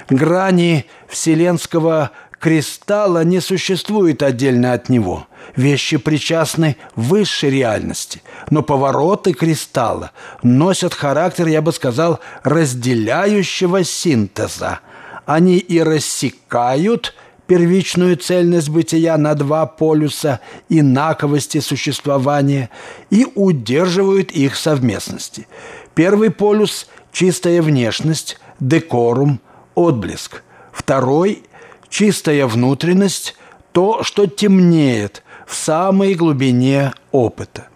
[0.09, 5.27] Грани вселенского кристалла не существует отдельно от него.
[5.55, 10.11] Вещи причастны высшей реальности, но повороты кристалла
[10.43, 14.79] носят характер, я бы сказал, разделяющего синтеза.
[15.25, 17.15] Они и рассекают
[17.47, 22.69] первичную цельность бытия на два полюса инаковости существования
[23.09, 25.47] и удерживают их совместности.
[25.95, 29.41] Первый полюс– чистая внешность, декорум,
[29.73, 30.43] отблеск.
[30.71, 31.43] Второй
[31.89, 33.35] чистая внутренность,
[33.71, 37.67] то, что темнеет в самой глубине опыта.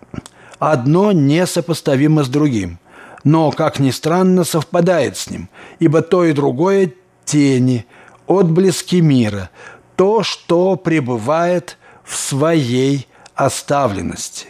[0.59, 2.77] Одно несопоставимо с другим,
[3.23, 6.93] но, как ни странно, совпадает с ним, ибо то и другое–
[7.25, 7.87] тени,
[8.27, 9.49] отблески мира,
[9.95, 14.49] то, что пребывает в своей оставленности.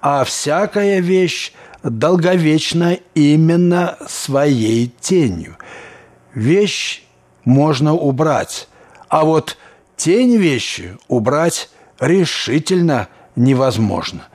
[0.00, 1.52] А всякая вещь
[1.82, 5.58] долговечна именно своей тенью.
[6.32, 7.02] Вещь
[7.44, 8.68] можно убрать,
[9.08, 9.58] а вот
[9.96, 11.68] тень вещи убрать
[12.02, 14.26] решительно невозможно.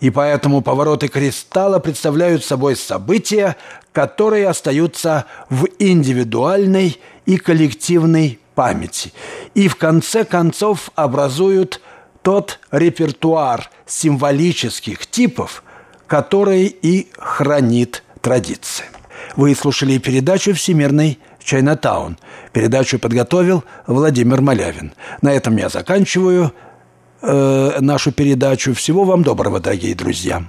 [0.00, 3.56] И поэтому повороты кристалла представляют собой события,
[3.92, 9.12] которые остаются в индивидуальной и коллективной памяти
[9.54, 11.80] и в конце концов образуют
[12.22, 15.62] тот репертуар символических типов,
[16.06, 18.86] который и хранит традиции.
[19.36, 22.18] Вы слушали передачу «Всемирный Чайнатаун».
[22.52, 24.92] Передачу подготовил Владимир Малявин.
[25.22, 26.52] На этом я заканчиваю
[27.22, 28.72] э, нашу передачу.
[28.74, 30.44] Всего вам доброго, дорогие друзья.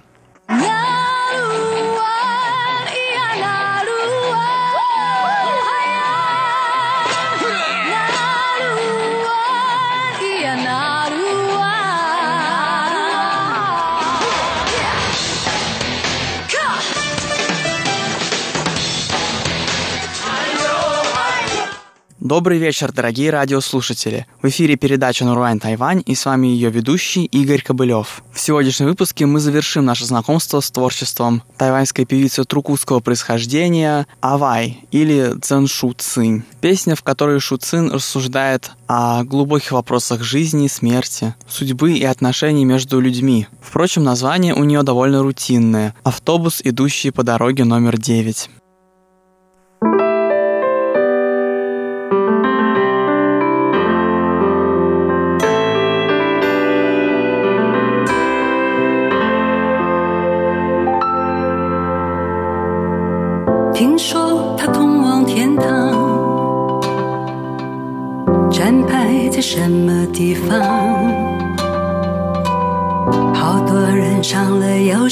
[22.22, 24.28] Добрый вечер, дорогие радиослушатели.
[24.44, 28.22] В эфире передача «Нуруань Тайвань» и с вами ее ведущий Игорь Кобылев.
[28.32, 35.34] В сегодняшнем выпуске мы завершим наше знакомство с творчеством тайваньской певицы трукутского происхождения Авай или
[35.42, 36.44] Цзэн Шу Цинь.
[36.62, 43.00] Песня, в которой Шу Цин рассуждает о глубоких вопросах жизни, смерти, судьбы и отношений между
[43.00, 43.48] людьми.
[43.64, 48.61] Впрочем, название у нее довольно рутинное– «Автобус, идущий по дороге номер 9».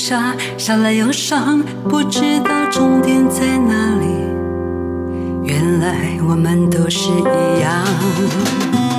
[0.09, 4.07] 了又下，下了又上，不知道终点在哪里。
[5.43, 8.98] 原来我们都是一样。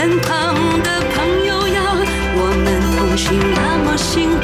[0.00, 1.82] 身旁的朋友呀，
[2.34, 4.40] 我们同行那么形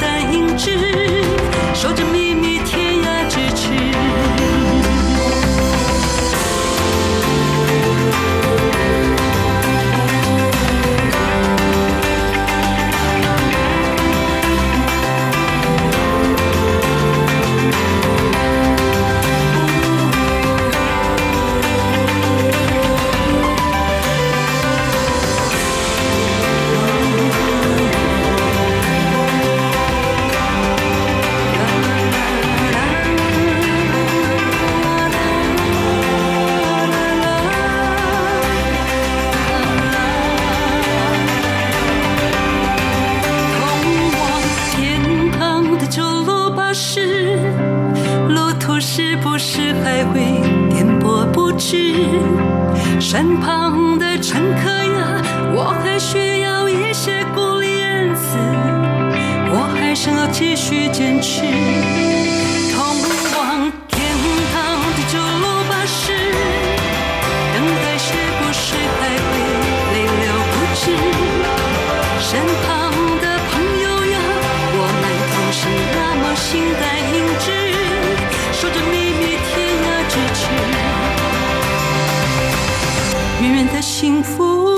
[83.47, 84.77] 圆圆的幸福，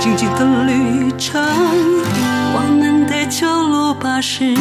[0.00, 1.40] 静静的旅程，
[2.52, 4.56] 我们的九路巴士。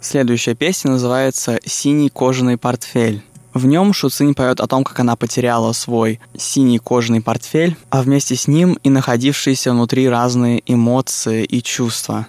[0.00, 3.22] Следующая песня называется «Синий кожаный портфель».
[3.54, 8.34] В нем Шуцинь поет о том, как она потеряла свой синий кожаный портфель, а вместе
[8.34, 12.26] с ним и находившиеся внутри разные эмоции и чувства.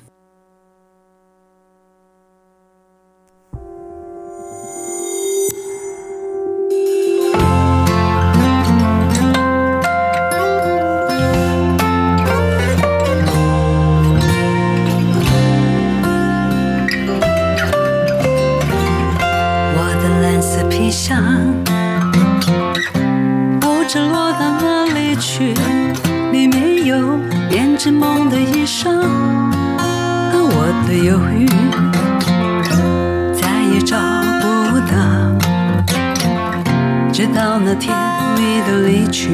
[37.34, 37.96] 到那甜
[38.38, 39.32] 蜜的离去。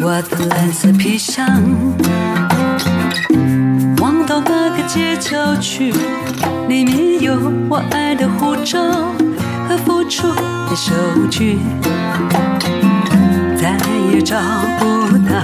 [0.00, 1.44] 我的蓝色皮箱，
[3.98, 5.92] 望到那个街角去，
[6.68, 7.34] 里面有
[7.68, 8.78] 我爱的护照
[9.68, 10.94] 和付出的收
[11.28, 11.58] 据，
[13.56, 13.76] 再
[14.12, 14.38] 也找
[14.78, 15.34] 不到。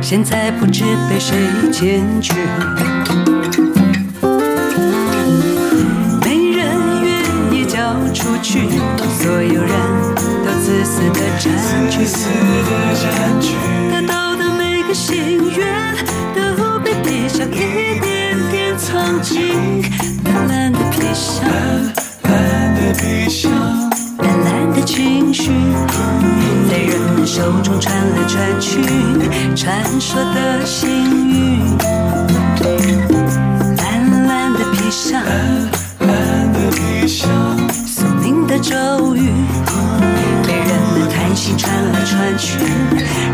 [0.00, 1.36] 现在不知被谁
[1.70, 2.34] 捡去。
[8.24, 8.58] 出去，
[9.20, 9.70] 所有人
[10.46, 11.44] 都自私的占
[11.78, 13.52] 据，
[13.90, 15.94] 得到的每个心愿
[16.34, 19.82] 都被披上一点点苍劲，
[20.24, 21.44] 淡蓝的皮箱。
[24.16, 25.50] 蓝蓝的情绪
[26.70, 28.80] 在人们手中传来传去，
[29.54, 30.88] 传说的幸
[31.28, 31.76] 运。
[33.76, 35.20] 蓝蓝的皮箱，
[38.64, 39.30] 咒语
[40.46, 42.56] 被人们谈心传来传去，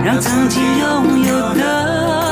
[0.05, 2.30] 让曾经拥有的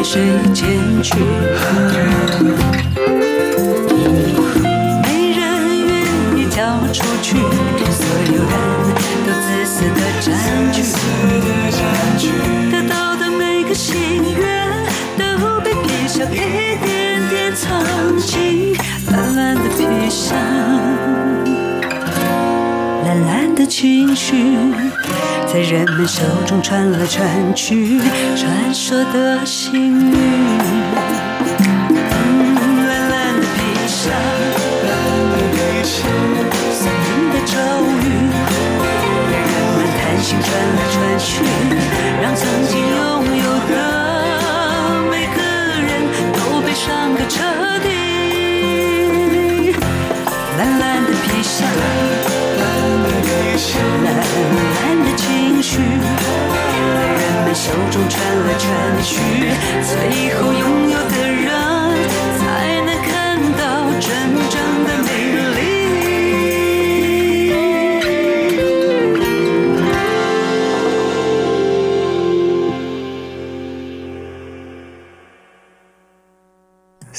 [0.00, 0.18] 被谁
[0.54, 0.66] 捡
[1.02, 1.14] 去。
[5.02, 5.38] 没人
[5.88, 5.92] 愿
[6.38, 8.50] 意交出去，所有人
[9.26, 10.26] 都自私的占
[10.72, 10.80] 据。
[12.72, 14.42] 得到的每个心愿
[15.18, 15.22] 都
[15.60, 17.68] 被撇下一点点苍
[18.20, 18.74] 劲。
[19.12, 20.34] 蓝蓝的皮箱，
[23.04, 24.56] 蓝蓝的情绪，
[25.52, 27.98] 在人们手中传来传去，
[28.36, 30.49] 传说的幸运。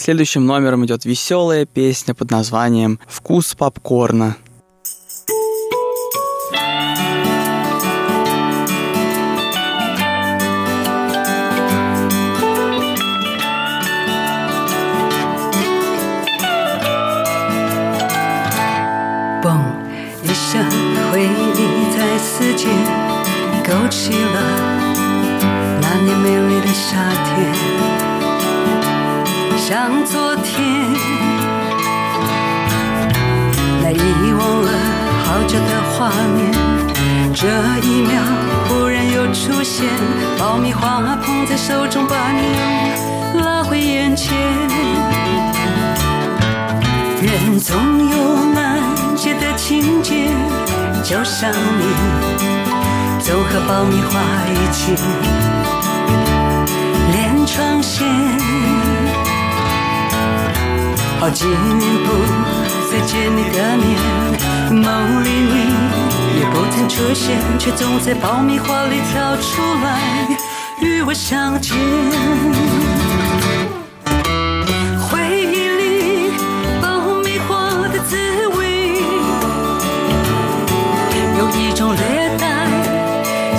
[0.02, 4.36] Следующим номером идет веселая песня под названием «Вкус попкорна».
[36.02, 36.52] 画面，
[37.32, 37.48] 这
[37.86, 38.20] 一秒
[38.68, 39.86] 忽然又出现，
[40.36, 42.42] 爆米花捧在手中，把你
[43.40, 44.36] 拉回眼前。
[47.22, 47.78] 人总
[48.10, 48.80] 有难
[49.16, 50.28] 解的情结，
[51.04, 51.86] 就像你，
[53.20, 54.96] 总和爆米花一起
[57.12, 58.08] 连成线。
[61.20, 62.10] 好几年不
[62.90, 64.00] 再见你的面，
[64.74, 70.28] 梦里你也不曾出现，却总在爆米花里跳出来
[70.82, 71.76] 与我相见。
[75.00, 76.32] 回忆里
[76.82, 76.88] 爆
[77.24, 78.16] 米花的滋
[78.58, 78.96] 味，
[81.38, 82.46] 有一种略带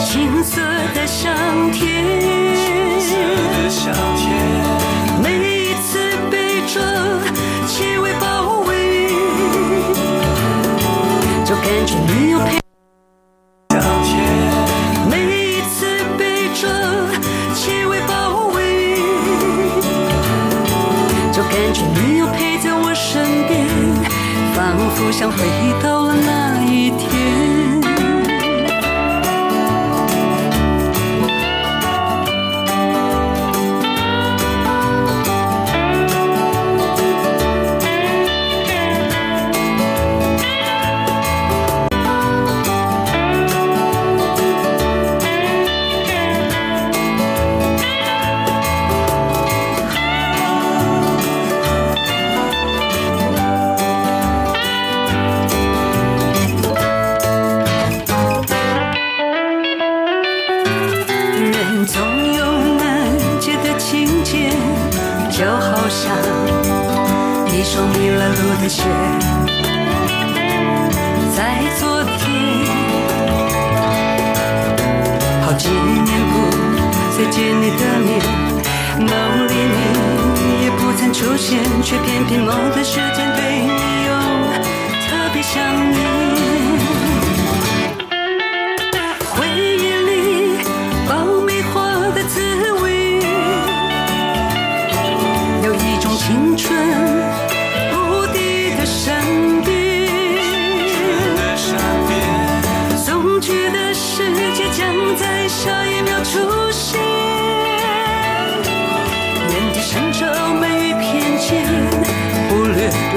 [0.04, 0.60] 青涩
[0.94, 1.34] 的香
[1.72, 2.12] 甜。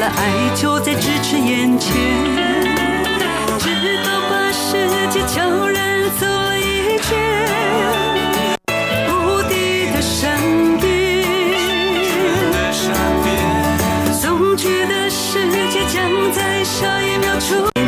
[0.08, 1.94] 爱就在咫尺眼前。
[3.60, 3.66] 直
[4.04, 7.08] 到把世界悄然走了一圈，
[9.10, 10.38] 无敌的闪
[10.80, 10.84] 电，
[14.22, 15.96] 总觉得世界将
[16.32, 17.84] 在下一秒出现，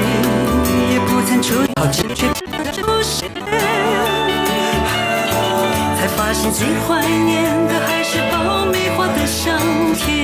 [0.63, 2.27] 你也不曾出现，好奇却
[2.71, 3.29] 出现，
[5.97, 9.59] 才发现最怀念的还是爆米花的香
[9.93, 10.16] 甜，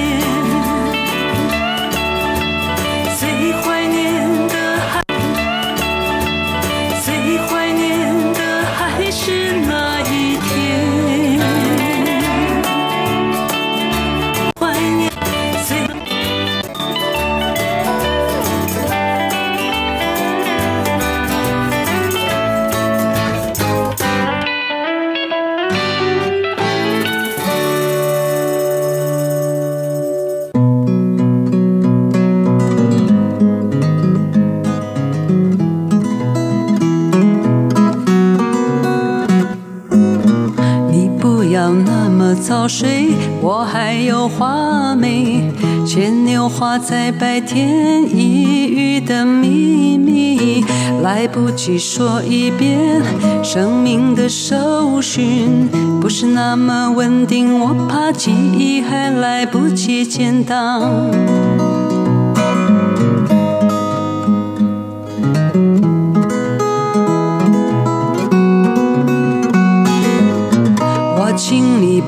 [46.78, 50.64] 在白天抑郁的秘密，
[51.02, 53.02] 来不及说一遍。
[53.44, 55.68] 生命的搜寻
[56.02, 61.63] 不是那么稳定，我怕记忆还来不及建档。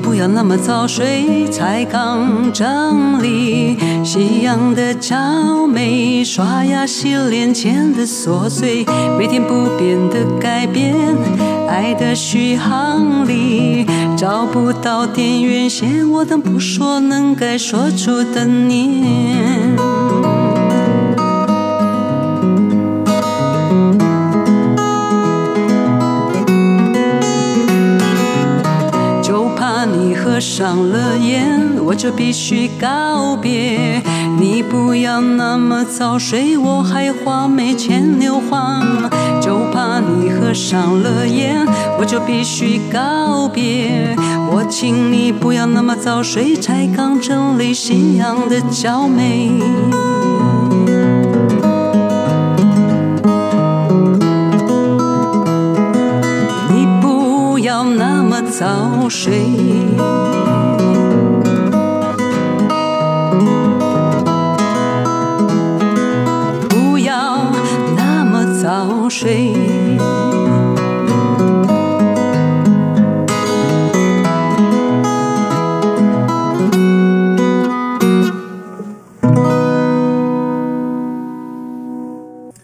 [0.02, 8.84] 不要那么早睡，才刚整理夕阳的娇美，刷牙洗脸前的琐碎，
[9.18, 10.94] 每天不变的改变，
[11.68, 13.86] 爱的续航里
[14.16, 19.76] 找不到电源线，我等不说能该说出的念。
[30.36, 34.02] 合上了眼，我就必须告别。
[34.38, 38.82] 你不要那么早睡，我还花没钱牛花。
[39.40, 41.66] 就怕你合上了眼，
[41.98, 44.14] 我就必须告别。
[44.52, 49.58] 我请你不要那么早睡，才刚整理夕阳的娇美。
[56.68, 59.85] 你不要那么早睡。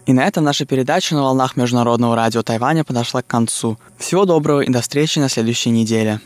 [0.05, 3.79] И на этом наша передача на волнах Международного радио Тайваня подошла к концу.
[3.97, 6.19] Всего доброго и до встречи на следующей неделе.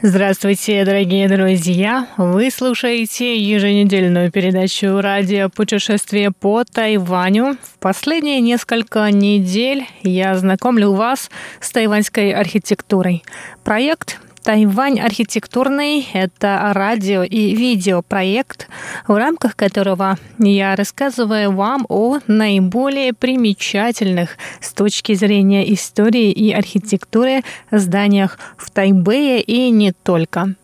[0.00, 2.06] Здравствуйте, дорогие друзья!
[2.16, 7.56] Вы слушаете еженедельную передачу радио «Путешествие по Тайваню».
[7.60, 13.24] В последние несколько недель я знакомлю вас с тайваньской архитектурой.
[13.64, 18.66] Проект Тайвань архитектурный– это радио и видеопроект,
[19.06, 27.42] в рамках которого я рассказываю вам о наиболее примечательных с точки зрения истории и архитектуры
[27.70, 30.54] зданиях в Тайбэе и не только.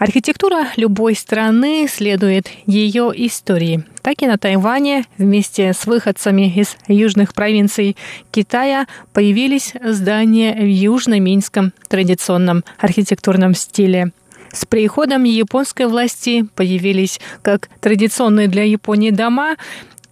[0.00, 3.84] Архитектура любой страны следует ее истории.
[4.00, 7.98] Так и на Тайване вместе с выходцами из южных провинций
[8.30, 14.12] Китая появились здания в южно-минском традиционном архитектурном стиле.
[14.50, 19.56] С приходом японской власти появились как традиционные для Японии дома,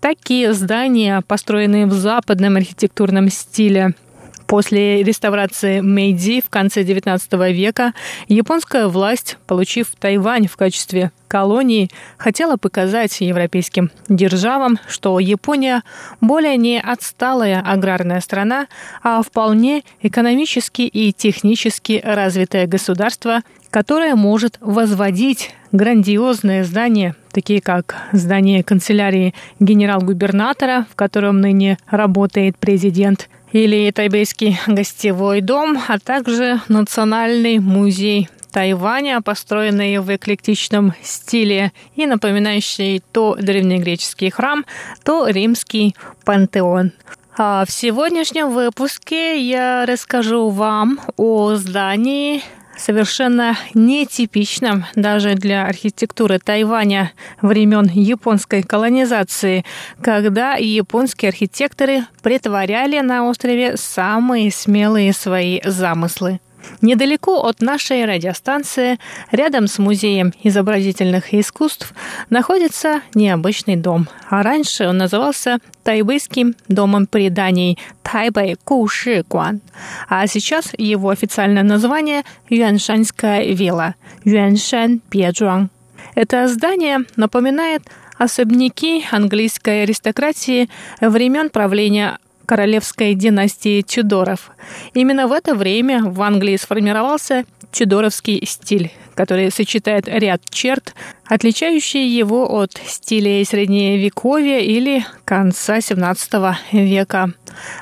[0.00, 3.94] так и здания, построенные в западном архитектурном стиле–
[4.48, 7.92] После реставрации Мэйди в конце XIX века
[8.28, 15.82] японская власть, получив Тайвань в качестве колонии, хотела показать европейским державам, что Япония
[16.22, 18.68] более не отсталая аграрная страна,
[19.02, 28.64] а вполне экономически и технически развитое государство, которое может возводить грандиозные здания, такие как здание
[28.64, 38.28] канцелярии генерал-губернатора, в котором ныне работает президент, или Тайбейский гостевой дом, а также Национальный музей
[38.52, 44.64] Тайваня, построенный в эклектичном стиле и напоминающий то древнегреческий храм,
[45.04, 45.94] то римский
[46.24, 46.92] пантеон.
[47.36, 52.42] А в сегодняшнем выпуске я расскажу вам о здании
[52.78, 57.12] совершенно нетипичным даже для архитектуры Тайваня
[57.42, 59.64] времен японской колонизации,
[60.00, 66.40] когда японские архитекторы притворяли на острове самые смелые свои замыслы.
[66.80, 68.98] Недалеко от нашей радиостанции,
[69.30, 71.94] рядом с Музеем изобразительных искусств,
[72.30, 74.08] находится необычный дом.
[74.28, 79.60] А раньше он назывался Тайбэйским домом преданий Тайбэй Куши Гуан.
[80.08, 83.94] А сейчас его официальное название Юаншанская вилла
[84.24, 85.70] Юаншан Пьеджуан.
[86.14, 87.82] Это здание напоминает
[88.18, 90.68] особняки английской аристократии
[91.00, 92.18] времен правления
[92.48, 94.50] королевской династии Тюдоров.
[94.94, 100.94] Именно в это время в Англии сформировался тюдоровский стиль, который сочетает ряд черт,
[101.26, 107.32] отличающие его от стилей Средневековья или конца XVII века.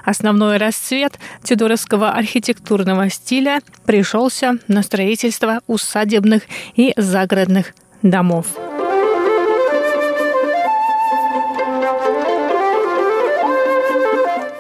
[0.05, 6.43] Основной расцвет тюдоровского архитектурного стиля пришелся на строительство усадебных
[6.75, 8.47] и загородных домов.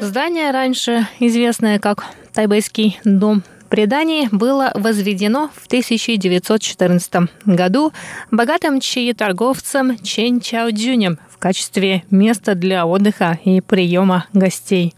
[0.06, 7.92] Здание, раньше известное как Тайбэйский дом преданий было возведено в 1914 году
[8.30, 14.94] богатым чаеторговцем Чен Чаодзюнем в качестве места для отдыха и приема гостей.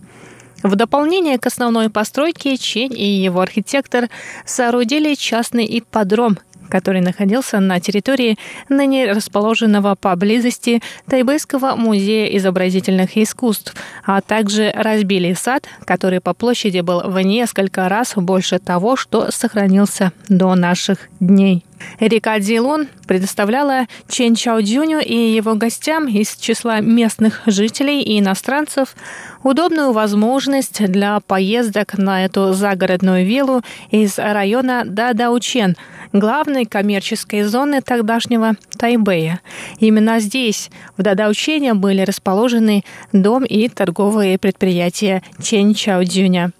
[0.62, 4.10] В дополнение к основной постройке Чень и его архитектор
[4.44, 6.38] соорудили частный ипподром,
[6.68, 8.38] который находился на территории
[8.68, 17.00] ныне расположенного поблизости Тайбэйского музея изобразительных искусств, а также разбили сад, который по площади был
[17.04, 21.64] в несколько раз больше того, что сохранился до наших дней.
[22.00, 28.94] Река Дилун предоставляла Чен Чаодзюню и его гостям из числа местных жителей и иностранцев
[29.42, 35.76] удобную возможность для поездок на эту загородную виллу из района Дадаучен,
[36.12, 39.40] главной коммерческой зоны тогдашнего Тайбэя.
[39.78, 46.52] Именно здесь, в Дадаучене, были расположены дом и торговые предприятия Чен Чаодзюня.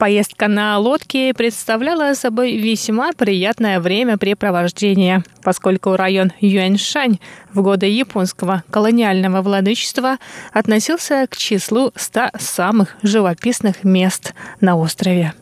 [0.00, 7.18] Поездка на лодке представляла собой весьма приятное времяпрепровождение, поскольку район Юаньшань
[7.52, 10.16] в годы японского колониального владычества
[10.54, 15.34] относился к числу 100 самых живописных мест на острове.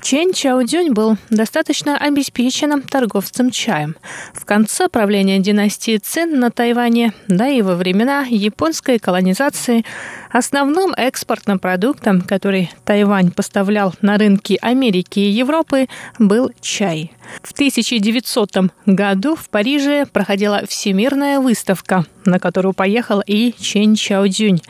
[0.00, 3.96] Чен Чаодзюнь был достаточно обеспеченным торговцем чаем.
[4.32, 9.84] В конце правления династии Цин на Тайване, да и во времена японской колонизации,
[10.34, 15.86] основным экспортным продуктом, который Тайвань поставлял на рынки Америки и Европы,
[16.18, 17.12] был чай.
[17.42, 24.60] В 1900 году в Париже проходила всемирная выставка, на которую поехал и Чен Чаодзюнь.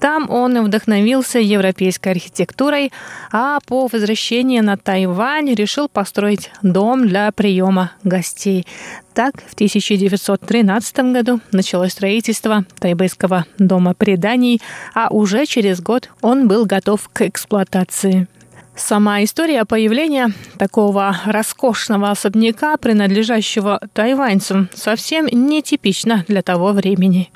[0.00, 2.92] Там он вдохновился европейской архитектурой,
[3.30, 8.66] а по возвращении на Тайвань решил построить дом для приема гостей.
[9.14, 14.60] Так, в 1913 году началось строительство тайбэйского дома преданий,
[14.94, 18.26] а уже через год он был готов к эксплуатации.
[18.74, 27.30] Сама история появления такого роскошного особняка, принадлежащего тайваньцам, совсем нетипична для того времени.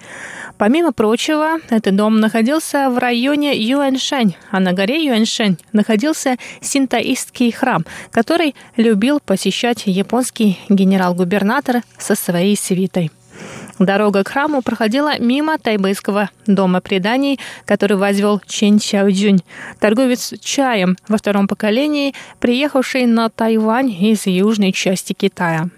[0.57, 7.85] Помимо прочего, этот дом находился в районе Юаньшань, а на горе Юаньшань находился синтоистский храм,
[8.11, 13.11] который любил посещать японский генерал-губернатор со своей свитой.
[13.79, 19.43] Дорога к храму проходила мимо тайбэйского дома преданий, который возвел Чен Чаодзюнь,
[19.81, 25.68] торговец чаем во втором поколении, приехавший на Тайвань из южной части Китая.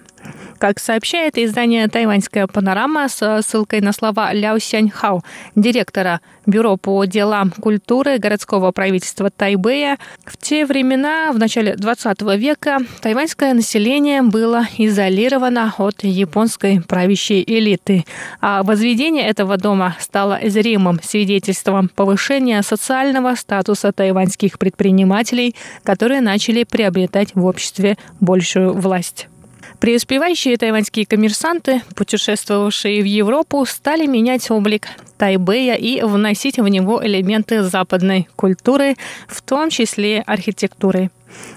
[0.59, 5.23] Как сообщает издание «Тайваньская панорама» с ссылкой на слова Ляо Сяньхао,
[5.55, 12.79] директора Бюро по делам культуры городского правительства Тайбэя, в те времена, в начале 20 века,
[13.03, 18.07] тайваньское население было изолировано от японской правящей элиты,
[18.41, 27.35] а возведение этого дома стало зримым свидетельством повышения социального статуса тайваньских предпринимателей, которые начали приобретать
[27.35, 29.28] в обществе большую власть.
[29.81, 37.63] Преуспевающие тайваньские коммерсанты, путешествовавшие в Европу, стали менять облик Тайбэя и вносить в него элементы
[37.63, 38.97] западной культуры,
[39.29, 41.11] в том числе архитектуры.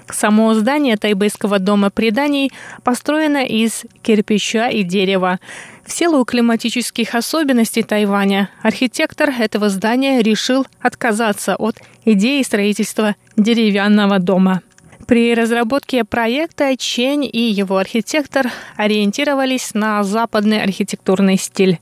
[0.08, 2.52] Само здание тайбэйского дома преданий
[2.84, 5.40] построено из кирпича и дерева.
[5.84, 14.62] В силу климатических особенностей Тайваня архитектор этого здания решил отказаться от идеи строительства деревянного дома–
[15.12, 18.46] при разработке проекта Чень и его архитектор
[18.78, 21.80] ориентировались на западный архитектурный стиль.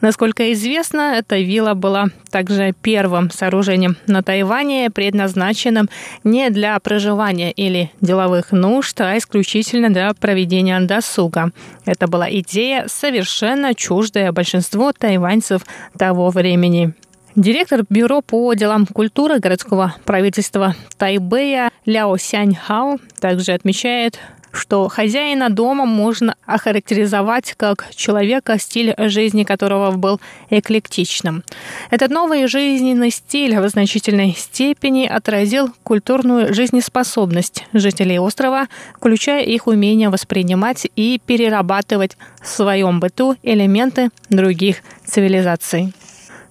[0.00, 5.90] Насколько известно, эта вилла была также первым сооружением на Тайване, предназначенным
[6.24, 11.50] не для проживания или деловых нужд, а исключительно для проведения досуга.
[11.84, 15.66] Это была идея, совершенно чуждая большинству тайваньцев
[15.98, 16.94] того времени.
[17.36, 24.18] Директор Бюро по делам культуры городского правительства Тайбэя Ляо Сяньхао также отмечает,
[24.50, 30.20] что хозяина дома можно охарактеризовать как человека, стиль жизни которого был
[30.50, 31.44] эклектичным.
[31.90, 38.66] Этот новый жизненный стиль в значительной степени отразил культурную жизнеспособность жителей острова,
[38.96, 45.92] включая их умение воспринимать и перерабатывать в своем быту элементы других цивилизаций.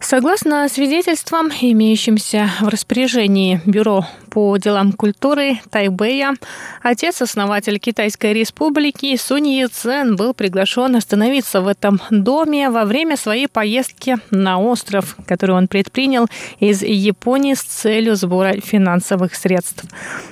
[0.02, 6.36] Согласно свидетельствам, имеющимся в распоряжении Бюро по делам культуры Тайбэя,
[6.82, 14.18] отец-основатель Китайской республики Сунь Яцен был приглашен остановиться в этом доме во время своей поездки
[14.32, 16.28] на остров, который он предпринял
[16.60, 19.84] из Японии с целью сбора финансовых средств.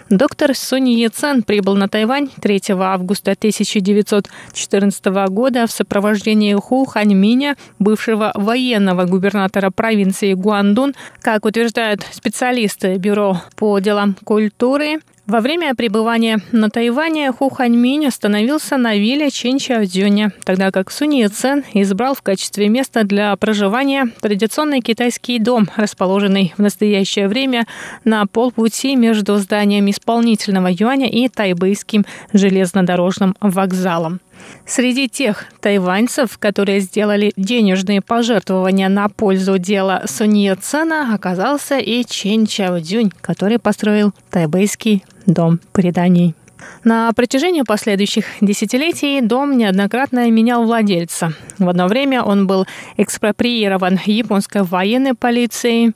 [0.09, 8.31] Доктор Сунь Яцен прибыл на Тайвань 3 августа 1914 года в сопровождении Ху Ханьминя, бывшего
[8.33, 14.99] военного губернатора провинции Гуандун, как утверждают специалисты Бюро по делам культуры.
[15.27, 21.65] Во время пребывания на Тайване Ху Ханьминь остановился на вилле Чинчаодзюня, тогда как Сунь Яцен
[21.73, 27.67] избрал в качестве места для проживания традиционный китайский дом, расположенный в настоящее время
[28.05, 34.21] на полпути между зданием исполнительного юаня и тайбэйским железнодорожным вокзалом.
[34.65, 42.45] Среди тех тайваньцев, которые сделали денежные пожертвования на пользу дела Сунья Цена, оказался и Чен
[42.45, 46.35] Чаодзюнь, который построил тайбэйский дом преданий.
[46.83, 51.33] На протяжении последующих десятилетий дом неоднократно менял владельца.
[51.57, 52.65] В одно время он был
[52.97, 55.93] экспроприирован японской военной полицией,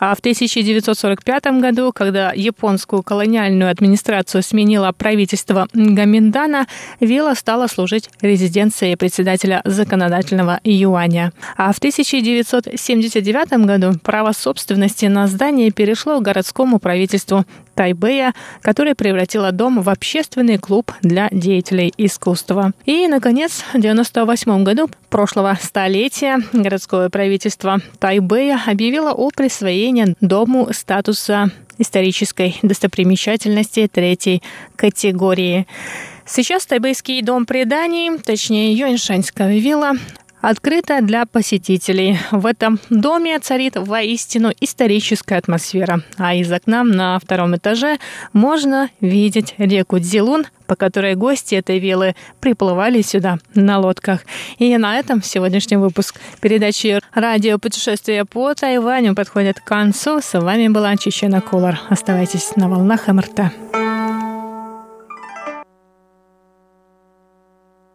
[0.00, 6.66] а в 1945 году, когда японскую колониальную администрацию сменило правительство Гаминдана,
[7.00, 11.32] вилла стала служить резиденцией председателя законодательного юаня.
[11.56, 17.44] А в 1979 году право собственности на здание перешло городскому правительству
[17.74, 22.72] Тайбэя, которое превратило дом в общественный клуб для деятелей искусства.
[22.84, 31.50] И, наконец, в 1998 году прошлого столетия городское правительство Тайбэя объявило о присвоении дому статуса
[31.78, 34.42] исторической достопримечательности третьей
[34.76, 35.66] категории.
[36.26, 39.92] Сейчас Тайбэйский дом преданий, точнее Юньшаньская вилла,
[40.48, 42.18] открыта для посетителей.
[42.30, 47.98] В этом доме царит воистину историческая атмосфера, а из окна на втором этаже
[48.32, 54.20] можно видеть реку Дзилун, по которой гости этой виллы приплывали сюда на лодках.
[54.58, 60.20] И на этом сегодняшний выпуск передачи «Радио путешествия по Тайваню» подходит к концу.
[60.20, 61.80] С вами была Чечена Кулар.
[61.88, 63.83] Оставайтесь на волнах МРТ.